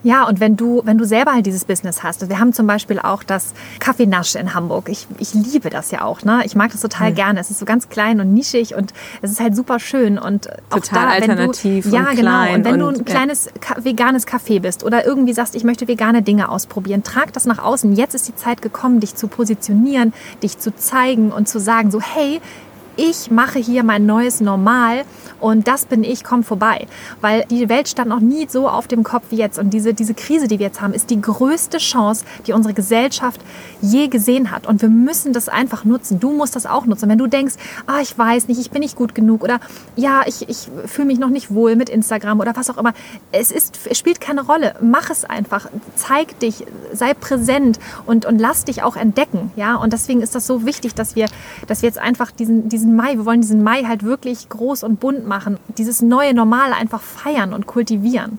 [0.02, 2.98] Ja, und wenn du, wenn du selber halt dieses Business hast, wir haben zum Beispiel
[2.98, 4.88] auch das Kaffee Nasch in Hamburg.
[4.88, 6.42] Ich, ich liebe das ja auch, ne?
[6.44, 7.14] Ich mag das total mhm.
[7.16, 7.40] gerne.
[7.40, 8.92] Es ist so ganz klein und nischig und
[9.22, 12.54] es ist halt super schön und auch total da, alternativ du, ja, und genau.
[12.54, 13.84] Und wenn und, du ein kleines ja.
[13.84, 17.92] veganes Café bist oder irgendwie sagst, ich möchte vegane Dinge ausprobieren, trag das nach außen.
[17.94, 22.00] Jetzt ist die Zeit gekommen, dich zu positionieren, dich zu zeigen und zu sagen, so
[22.00, 22.40] hey,
[22.98, 25.04] ich mache hier mein neues Normal
[25.40, 26.86] und das bin ich, komm vorbei.
[27.20, 29.58] Weil die Welt stand noch nie so auf dem Kopf wie jetzt.
[29.58, 33.40] Und diese, diese Krise, die wir jetzt haben, ist die größte Chance, die unsere Gesellschaft
[33.80, 34.66] je gesehen hat.
[34.66, 36.20] Und wir müssen das einfach nutzen.
[36.20, 37.08] Du musst das auch nutzen.
[37.08, 37.54] Wenn du denkst,
[37.86, 39.60] ah, ich weiß nicht, ich bin nicht gut genug oder
[39.96, 42.92] ja, ich, ich fühle mich noch nicht wohl mit Instagram oder was auch immer.
[43.32, 44.74] Es, ist, es spielt keine Rolle.
[44.80, 45.68] Mach es einfach.
[45.94, 49.52] Zeig dich, sei präsent und, und lass dich auch entdecken.
[49.56, 49.76] Ja?
[49.76, 51.26] Und deswegen ist das so wichtig, dass wir,
[51.66, 54.98] dass wir jetzt einfach diesen, diesen Mai, wir wollen diesen Mai halt wirklich groß und
[54.98, 58.38] bunt machen, dieses neue Normal einfach feiern und kultivieren.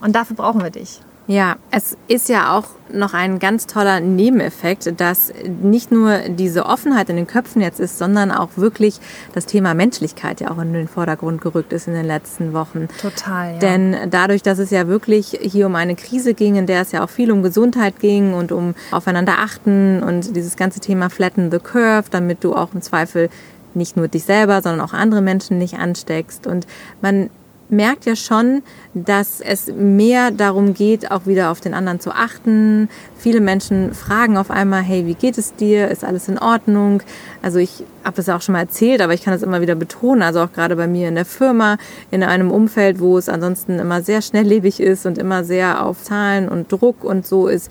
[0.00, 1.00] Und dafür brauchen wir dich.
[1.26, 7.08] Ja, es ist ja auch noch ein ganz toller Nebeneffekt, dass nicht nur diese Offenheit
[7.08, 9.00] in den Köpfen jetzt ist, sondern auch wirklich
[9.32, 12.88] das Thema Menschlichkeit ja auch in den Vordergrund gerückt ist in den letzten Wochen.
[13.00, 13.58] Total, ja.
[13.58, 17.02] Denn dadurch, dass es ja wirklich hier um eine Krise ging, in der es ja
[17.02, 21.58] auch viel um Gesundheit ging und um aufeinander achten und dieses ganze Thema Flatten the
[21.58, 23.30] Curve, damit du auch im Zweifel
[23.76, 26.46] nicht nur dich selber, sondern auch andere Menschen nicht ansteckst.
[26.46, 26.66] Und
[27.00, 27.30] man
[27.68, 28.62] merkt ja schon,
[28.92, 32.88] dass es mehr darum geht, auch wieder auf den anderen zu achten.
[33.16, 35.88] Viele Menschen fragen auf einmal, hey, wie geht es dir?
[35.88, 37.02] Ist alles in Ordnung?
[37.42, 40.22] Also ich habe ja auch schon mal erzählt, aber ich kann es immer wieder betonen.
[40.22, 41.78] Also auch gerade bei mir in der Firma,
[42.10, 46.48] in einem Umfeld, wo es ansonsten immer sehr schnelllebig ist und immer sehr auf Zahlen
[46.48, 47.70] und Druck und so ist,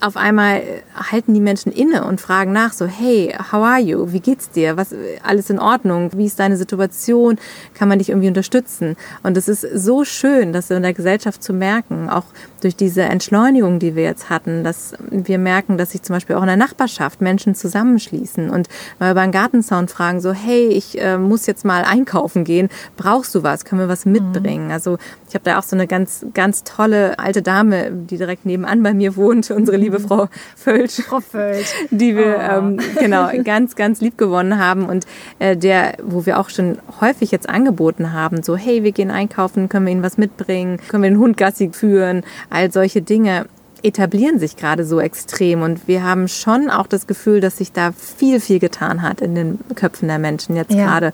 [0.00, 0.62] auf einmal
[0.94, 4.12] halten die Menschen inne und fragen nach, so, hey, how are you?
[4.12, 4.76] Wie geht's dir?
[4.76, 6.10] Was, alles in Ordnung?
[6.14, 7.38] Wie ist deine Situation?
[7.74, 8.96] Kann man dich irgendwie unterstützen?
[9.22, 12.24] Und es ist so schön, das in der Gesellschaft zu merken, auch
[12.60, 16.42] durch diese Entschleunigung, die wir jetzt hatten, dass wir merken, dass sich zum Beispiel auch
[16.42, 18.68] in der Nachbarschaft Menschen zusammenschließen und
[18.98, 22.68] mal über einen Gartensound fragen, so, hey, ich äh, muss jetzt mal einkaufen gehen.
[22.96, 23.64] Brauchst du was?
[23.64, 24.66] Können wir was mitbringen?
[24.66, 24.72] Mhm.
[24.72, 28.82] Also, ich habe da auch so eine ganz, ganz tolle alte Dame, die direkt nebenan
[28.82, 30.08] bei mir wohnt, unsere liebe mhm.
[30.08, 30.94] Frau Völsch.
[31.02, 31.72] Frau Völsch.
[31.90, 32.58] Die wir, oh.
[32.58, 35.06] ähm, genau, ganz, ganz lieb gewonnen haben und
[35.38, 39.68] äh, der, wo wir auch schon häufig jetzt angeboten haben, so, hey, wir gehen einkaufen,
[39.68, 43.46] können wir Ihnen was mitbringen, können wir den Hund Gassi führen, all solche Dinge
[43.84, 47.92] etablieren sich gerade so extrem und wir haben schon auch das Gefühl, dass sich da
[47.92, 50.86] viel, viel getan hat in den Köpfen der Menschen jetzt ja.
[50.86, 51.12] gerade.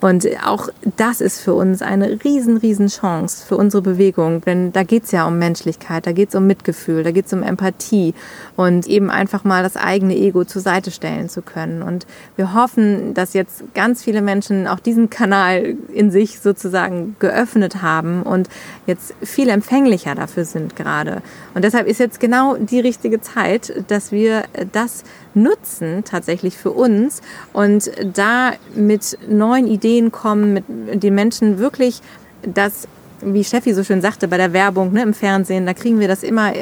[0.00, 4.82] Und auch das ist für uns eine riesen, riesen Chance für unsere Bewegung, denn da
[4.82, 8.12] geht es ja um Menschlichkeit, da geht es um Mitgefühl, da geht es um Empathie
[8.54, 11.82] und eben einfach mal das eigene Ego zur Seite stellen zu können.
[11.82, 12.06] Und
[12.36, 18.24] wir hoffen, dass jetzt ganz viele Menschen auch diesen Kanal in sich sozusagen geöffnet haben
[18.24, 18.50] und
[18.86, 21.22] jetzt viel empfänglicher dafür sind gerade.
[21.54, 25.04] Und deshalb ist jetzt genau die richtige Zeit, dass wir das
[25.34, 30.64] nutzen tatsächlich für uns und da mit neuen Ideen kommen, mit
[31.02, 32.00] den Menschen wirklich
[32.42, 32.88] das
[33.22, 36.22] wie Steffi so schön sagte, bei der Werbung ne, im Fernsehen, da kriegen wir das
[36.22, 36.52] immer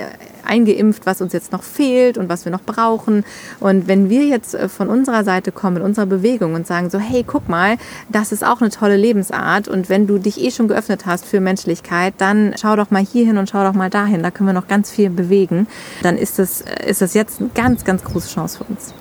[0.45, 3.25] eingeimpft, was uns jetzt noch fehlt und was wir noch brauchen.
[3.61, 6.99] Und wenn wir jetzt äh, von unserer Seite kommen, mit unserer Bewegung und sagen so,
[6.99, 7.77] hey, guck mal,
[8.09, 11.41] das ist auch eine tolle Lebensart und wenn du dich eh schon geöffnet hast für
[11.41, 14.55] Menschlichkeit, dann schau doch mal hier hin und schau doch mal dahin, da können wir
[14.55, 15.67] noch ganz viel bewegen,
[16.03, 18.95] dann ist das, äh, ist das jetzt eine ganz, ganz große Chance für uns.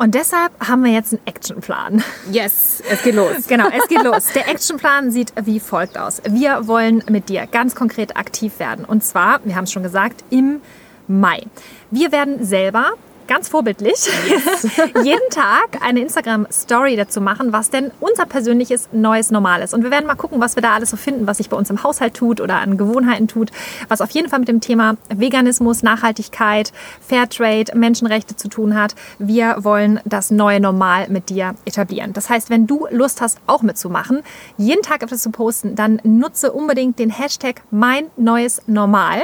[0.00, 2.02] Und deshalb haben wir jetzt einen Actionplan.
[2.32, 3.46] Yes, es geht los.
[3.46, 4.32] genau, es geht los.
[4.34, 6.22] Der Actionplan sieht wie folgt aus.
[6.26, 8.86] Wir wollen mit dir ganz konkret aktiv werden.
[8.86, 10.62] Und zwar, wir haben es schon gesagt, im
[11.06, 11.42] Mai.
[11.90, 12.92] Wir werden selber
[13.30, 14.62] ganz vorbildlich, yes.
[15.04, 19.72] jeden Tag eine Instagram-Story dazu machen, was denn unser persönliches neues Normal ist.
[19.72, 21.70] Und wir werden mal gucken, was wir da alles so finden, was sich bei uns
[21.70, 23.52] im Haushalt tut oder an Gewohnheiten tut,
[23.86, 26.72] was auf jeden Fall mit dem Thema Veganismus, Nachhaltigkeit,
[27.06, 28.96] Fairtrade, Menschenrechte zu tun hat.
[29.20, 32.12] Wir wollen das neue Normal mit dir etablieren.
[32.12, 34.22] Das heißt, wenn du Lust hast, auch mitzumachen,
[34.56, 39.22] jeden Tag etwas zu posten, dann nutze unbedingt den Hashtag mein neues Normal,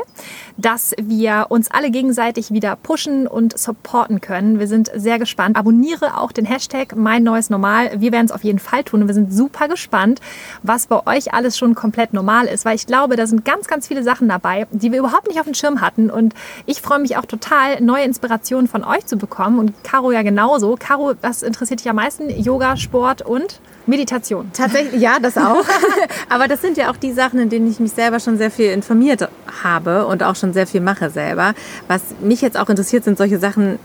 [0.56, 4.58] dass wir uns alle gegenseitig wieder pushen und supporten supporten können.
[4.58, 5.56] Wir sind sehr gespannt.
[5.56, 7.90] Abonniere auch den Hashtag Mein Neues Normal.
[7.98, 10.20] Wir werden es auf jeden Fall tun und wir sind super gespannt,
[10.62, 13.86] was bei euch alles schon komplett normal ist, weil ich glaube, da sind ganz, ganz
[13.86, 16.34] viele Sachen dabei, die wir überhaupt nicht auf dem Schirm hatten und
[16.66, 20.76] ich freue mich auch total, neue Inspirationen von euch zu bekommen und Caro ja genauso.
[20.78, 22.28] Caro, was interessiert dich am meisten?
[22.28, 23.60] Yoga, Sport und?
[23.86, 24.50] Meditation.
[24.52, 25.64] Tatsächlich, ja, das auch.
[26.28, 28.70] Aber das sind ja auch die Sachen, in denen ich mich selber schon sehr viel
[28.70, 29.28] informiert
[29.62, 31.54] habe und auch schon sehr viel mache selber.
[31.88, 33.78] Was mich jetzt auch interessiert, sind solche Sachen,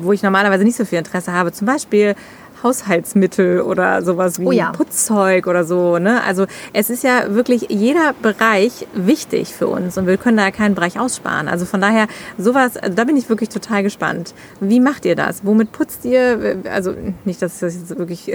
[0.00, 1.52] wo ich normalerweise nicht so viel Interesse habe.
[1.52, 2.14] Zum Beispiel
[2.62, 4.72] Haushaltsmittel oder sowas wie oh ja.
[4.72, 5.98] Putzzeug oder so.
[5.98, 6.22] Ne?
[6.24, 10.74] Also es ist ja wirklich jeder Bereich wichtig für uns und wir können da keinen
[10.74, 11.48] Bereich aussparen.
[11.48, 12.06] Also von daher
[12.36, 14.34] sowas, also da bin ich wirklich total gespannt.
[14.60, 15.44] Wie macht ihr das?
[15.44, 16.62] Womit putzt ihr?
[16.70, 16.94] Also
[17.24, 18.32] nicht, dass ich das jetzt wirklich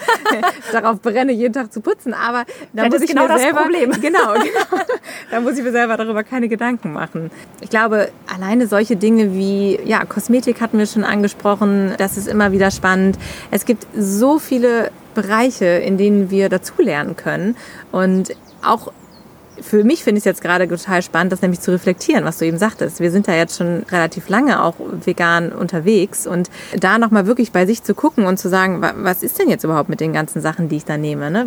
[0.72, 3.92] darauf brenne, jeden Tag zu putzen, aber da muss ich genau mir selber Problem.
[4.02, 4.82] Genau, genau.
[5.30, 7.30] Da muss ich mir selber darüber keine Gedanken machen.
[7.60, 11.94] Ich glaube, alleine solche Dinge wie ja Kosmetik hatten wir schon angesprochen.
[11.98, 13.18] Das ist immer wieder spannend.
[13.50, 17.56] Es gibt so viele Bereiche, in denen wir dazulernen können.
[17.90, 18.92] Und auch
[19.60, 22.46] für mich finde ich es jetzt gerade total spannend, das nämlich zu reflektieren, was du
[22.46, 23.00] eben sagtest.
[23.00, 24.74] Wir sind da jetzt schon relativ lange auch
[25.04, 29.38] vegan unterwegs und da nochmal wirklich bei sich zu gucken und zu sagen, was ist
[29.38, 31.30] denn jetzt überhaupt mit den ganzen Sachen, die ich da nehme?
[31.30, 31.46] Ne?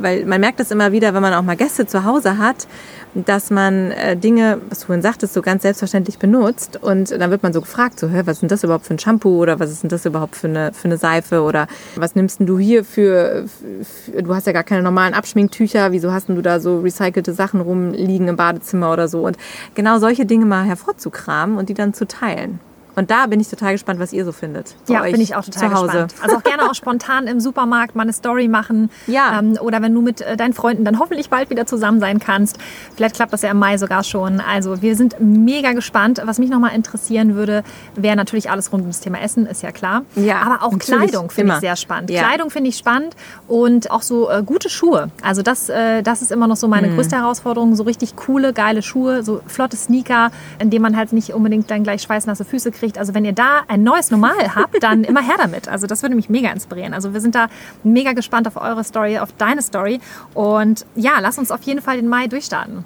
[0.00, 2.66] Weil man merkt das immer wieder, wenn man auch mal Gäste zu Hause hat,
[3.14, 7.42] dass man äh, Dinge, was du vorhin sagtest, so ganz selbstverständlich benutzt und dann wird
[7.42, 9.82] man so gefragt, so, was ist denn das überhaupt für ein Shampoo oder was ist
[9.82, 13.46] denn das überhaupt für eine, für eine Seife oder was nimmst denn du hier für,
[13.82, 17.32] für, du hast ja gar keine normalen Abschminktücher, wieso hast denn du da so recycelte
[17.32, 19.36] Sachen rumliegen im Badezimmer oder so und
[19.74, 22.58] genau solche Dinge mal hervorzukramen und die dann zu teilen.
[22.96, 24.76] Und da bin ich total gespannt, was ihr so findet.
[24.88, 26.14] Ja, bin ich auch total gespannt.
[26.22, 28.90] Also auch gerne auch spontan im Supermarkt mal eine Story machen.
[29.06, 29.38] Ja.
[29.38, 32.58] Ähm, oder wenn du mit äh, deinen Freunden dann hoffentlich bald wieder zusammen sein kannst.
[32.94, 34.40] Vielleicht klappt das ja im Mai sogar schon.
[34.40, 36.22] Also wir sind mega gespannt.
[36.24, 37.64] Was mich nochmal interessieren würde,
[37.96, 40.04] wäre natürlich alles rund ums Thema Essen, ist ja klar.
[40.14, 42.10] Ja, Aber auch Kleidung finde ich sehr spannend.
[42.10, 42.22] Ja.
[42.22, 43.16] Kleidung finde ich spannend
[43.48, 45.10] und auch so äh, gute Schuhe.
[45.22, 46.96] Also das, äh, das ist immer noch so meine mhm.
[46.96, 47.74] größte Herausforderung.
[47.74, 51.82] So richtig coole, geile Schuhe, so flotte Sneaker, in denen man halt nicht unbedingt dann
[51.82, 52.98] gleich schweißnasse Füße kriegt kriegt.
[52.98, 55.68] Also wenn ihr da ein neues Normal habt, dann immer her damit.
[55.68, 56.94] Also das würde mich mega inspirieren.
[56.94, 57.48] Also wir sind da
[57.82, 60.00] mega gespannt auf eure Story, auf deine Story.
[60.34, 62.84] Und ja, lass uns auf jeden Fall den Mai durchstarten.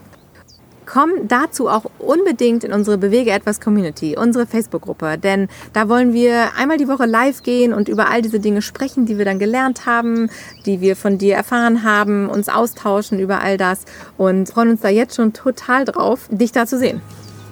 [0.87, 6.57] komm dazu auch unbedingt in unsere Bewege etwas Community, unsere Facebook-Gruppe, denn da wollen wir
[6.57, 9.85] einmal die Woche live gehen und über all diese Dinge sprechen, die wir dann gelernt
[9.85, 10.31] haben,
[10.65, 13.85] die wir von dir erfahren haben, uns austauschen über all das
[14.17, 17.03] und freuen uns da jetzt schon total drauf, dich da zu sehen.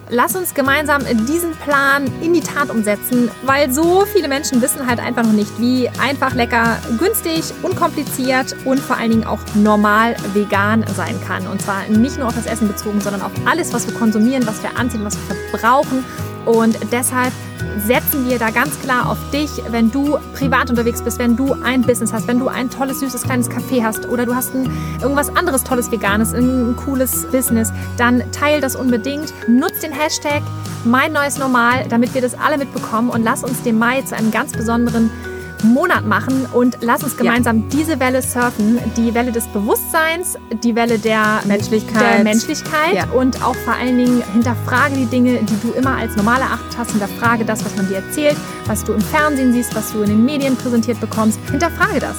[0.09, 4.99] Lass uns gemeinsam diesen Plan in die Tat umsetzen, weil so viele Menschen wissen halt
[5.01, 10.85] einfach noch nicht, wie einfach, lecker, günstig, unkompliziert und vor allen Dingen auch normal vegan
[10.95, 11.45] sein kann.
[11.47, 14.63] Und zwar nicht nur auf das Essen bezogen, sondern auf alles, was wir konsumieren, was
[14.63, 16.05] wir anziehen, was wir verbrauchen.
[16.47, 17.33] Und deshalb
[17.85, 21.81] setzen wir da ganz klar auf dich, wenn du privat unterwegs bist, wenn du ein
[21.81, 24.71] Business hast, wenn du ein tolles, süßes, kleines Café hast oder du hast ein,
[25.01, 29.33] irgendwas anderes tolles, veganes, ein cooles Business, dann teil das unbedingt.
[29.49, 30.41] Nutz den Hashtag
[30.85, 34.31] mein neues Normal, damit wir das alle mitbekommen und lass uns den Mai zu einem
[34.31, 35.11] ganz besonderen
[35.63, 37.63] Monat machen und lass uns gemeinsam ja.
[37.71, 43.05] diese Welle surfen, die Welle des Bewusstseins, die Welle der Menschlichkeit, der Menschlichkeit ja.
[43.11, 46.91] und auch vor allen Dingen hinterfrage die Dinge, die du immer als normal erachtet hast,
[46.91, 50.25] hinterfrage das, was man dir erzählt, was du im Fernsehen siehst, was du in den
[50.25, 52.17] Medien präsentiert bekommst, hinterfrage das.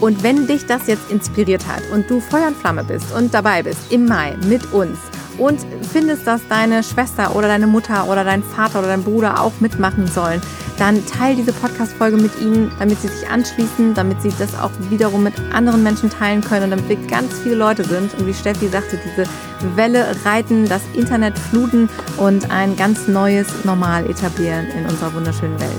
[0.00, 3.62] Und wenn dich das jetzt inspiriert hat und du Feuer und Flamme bist und dabei
[3.62, 4.98] bist im Mai mit uns
[5.42, 5.58] und
[5.92, 10.06] findest, dass deine Schwester oder deine Mutter oder dein Vater oder dein Bruder auch mitmachen
[10.06, 10.40] sollen,
[10.78, 15.24] dann teile diese Podcast-Folge mit ihnen, damit sie sich anschließen, damit sie das auch wiederum
[15.24, 18.68] mit anderen Menschen teilen können und damit wir ganz viele Leute sind und wie Steffi
[18.68, 19.28] sagte, diese
[19.76, 21.88] Welle reiten, das Internet fluten
[22.18, 25.70] und ein ganz neues Normal etablieren in unserer wunderschönen Welt.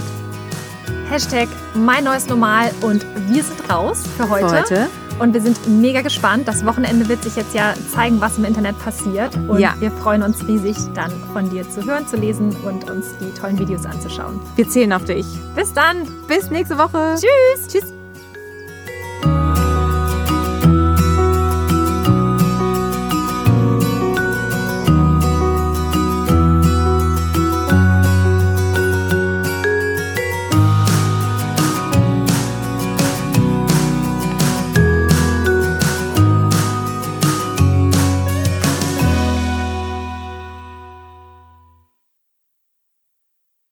[1.09, 4.47] Hashtag mein neues Normal und wir sind raus für heute.
[4.49, 5.02] Für heute.
[5.19, 6.47] Und wir sind mega gespannt.
[6.47, 9.35] Das Wochenende wird sich jetzt ja zeigen, was im Internet passiert.
[9.47, 9.75] Und ja.
[9.79, 13.57] wir freuen uns riesig, dann von dir zu hören, zu lesen und uns die tollen
[13.59, 14.39] Videos anzuschauen.
[14.55, 15.25] Wir zählen auf dich.
[15.55, 16.07] Bis dann.
[16.27, 17.15] Bis nächste Woche.
[17.15, 17.67] Tschüss.
[17.67, 18.02] Tschüss.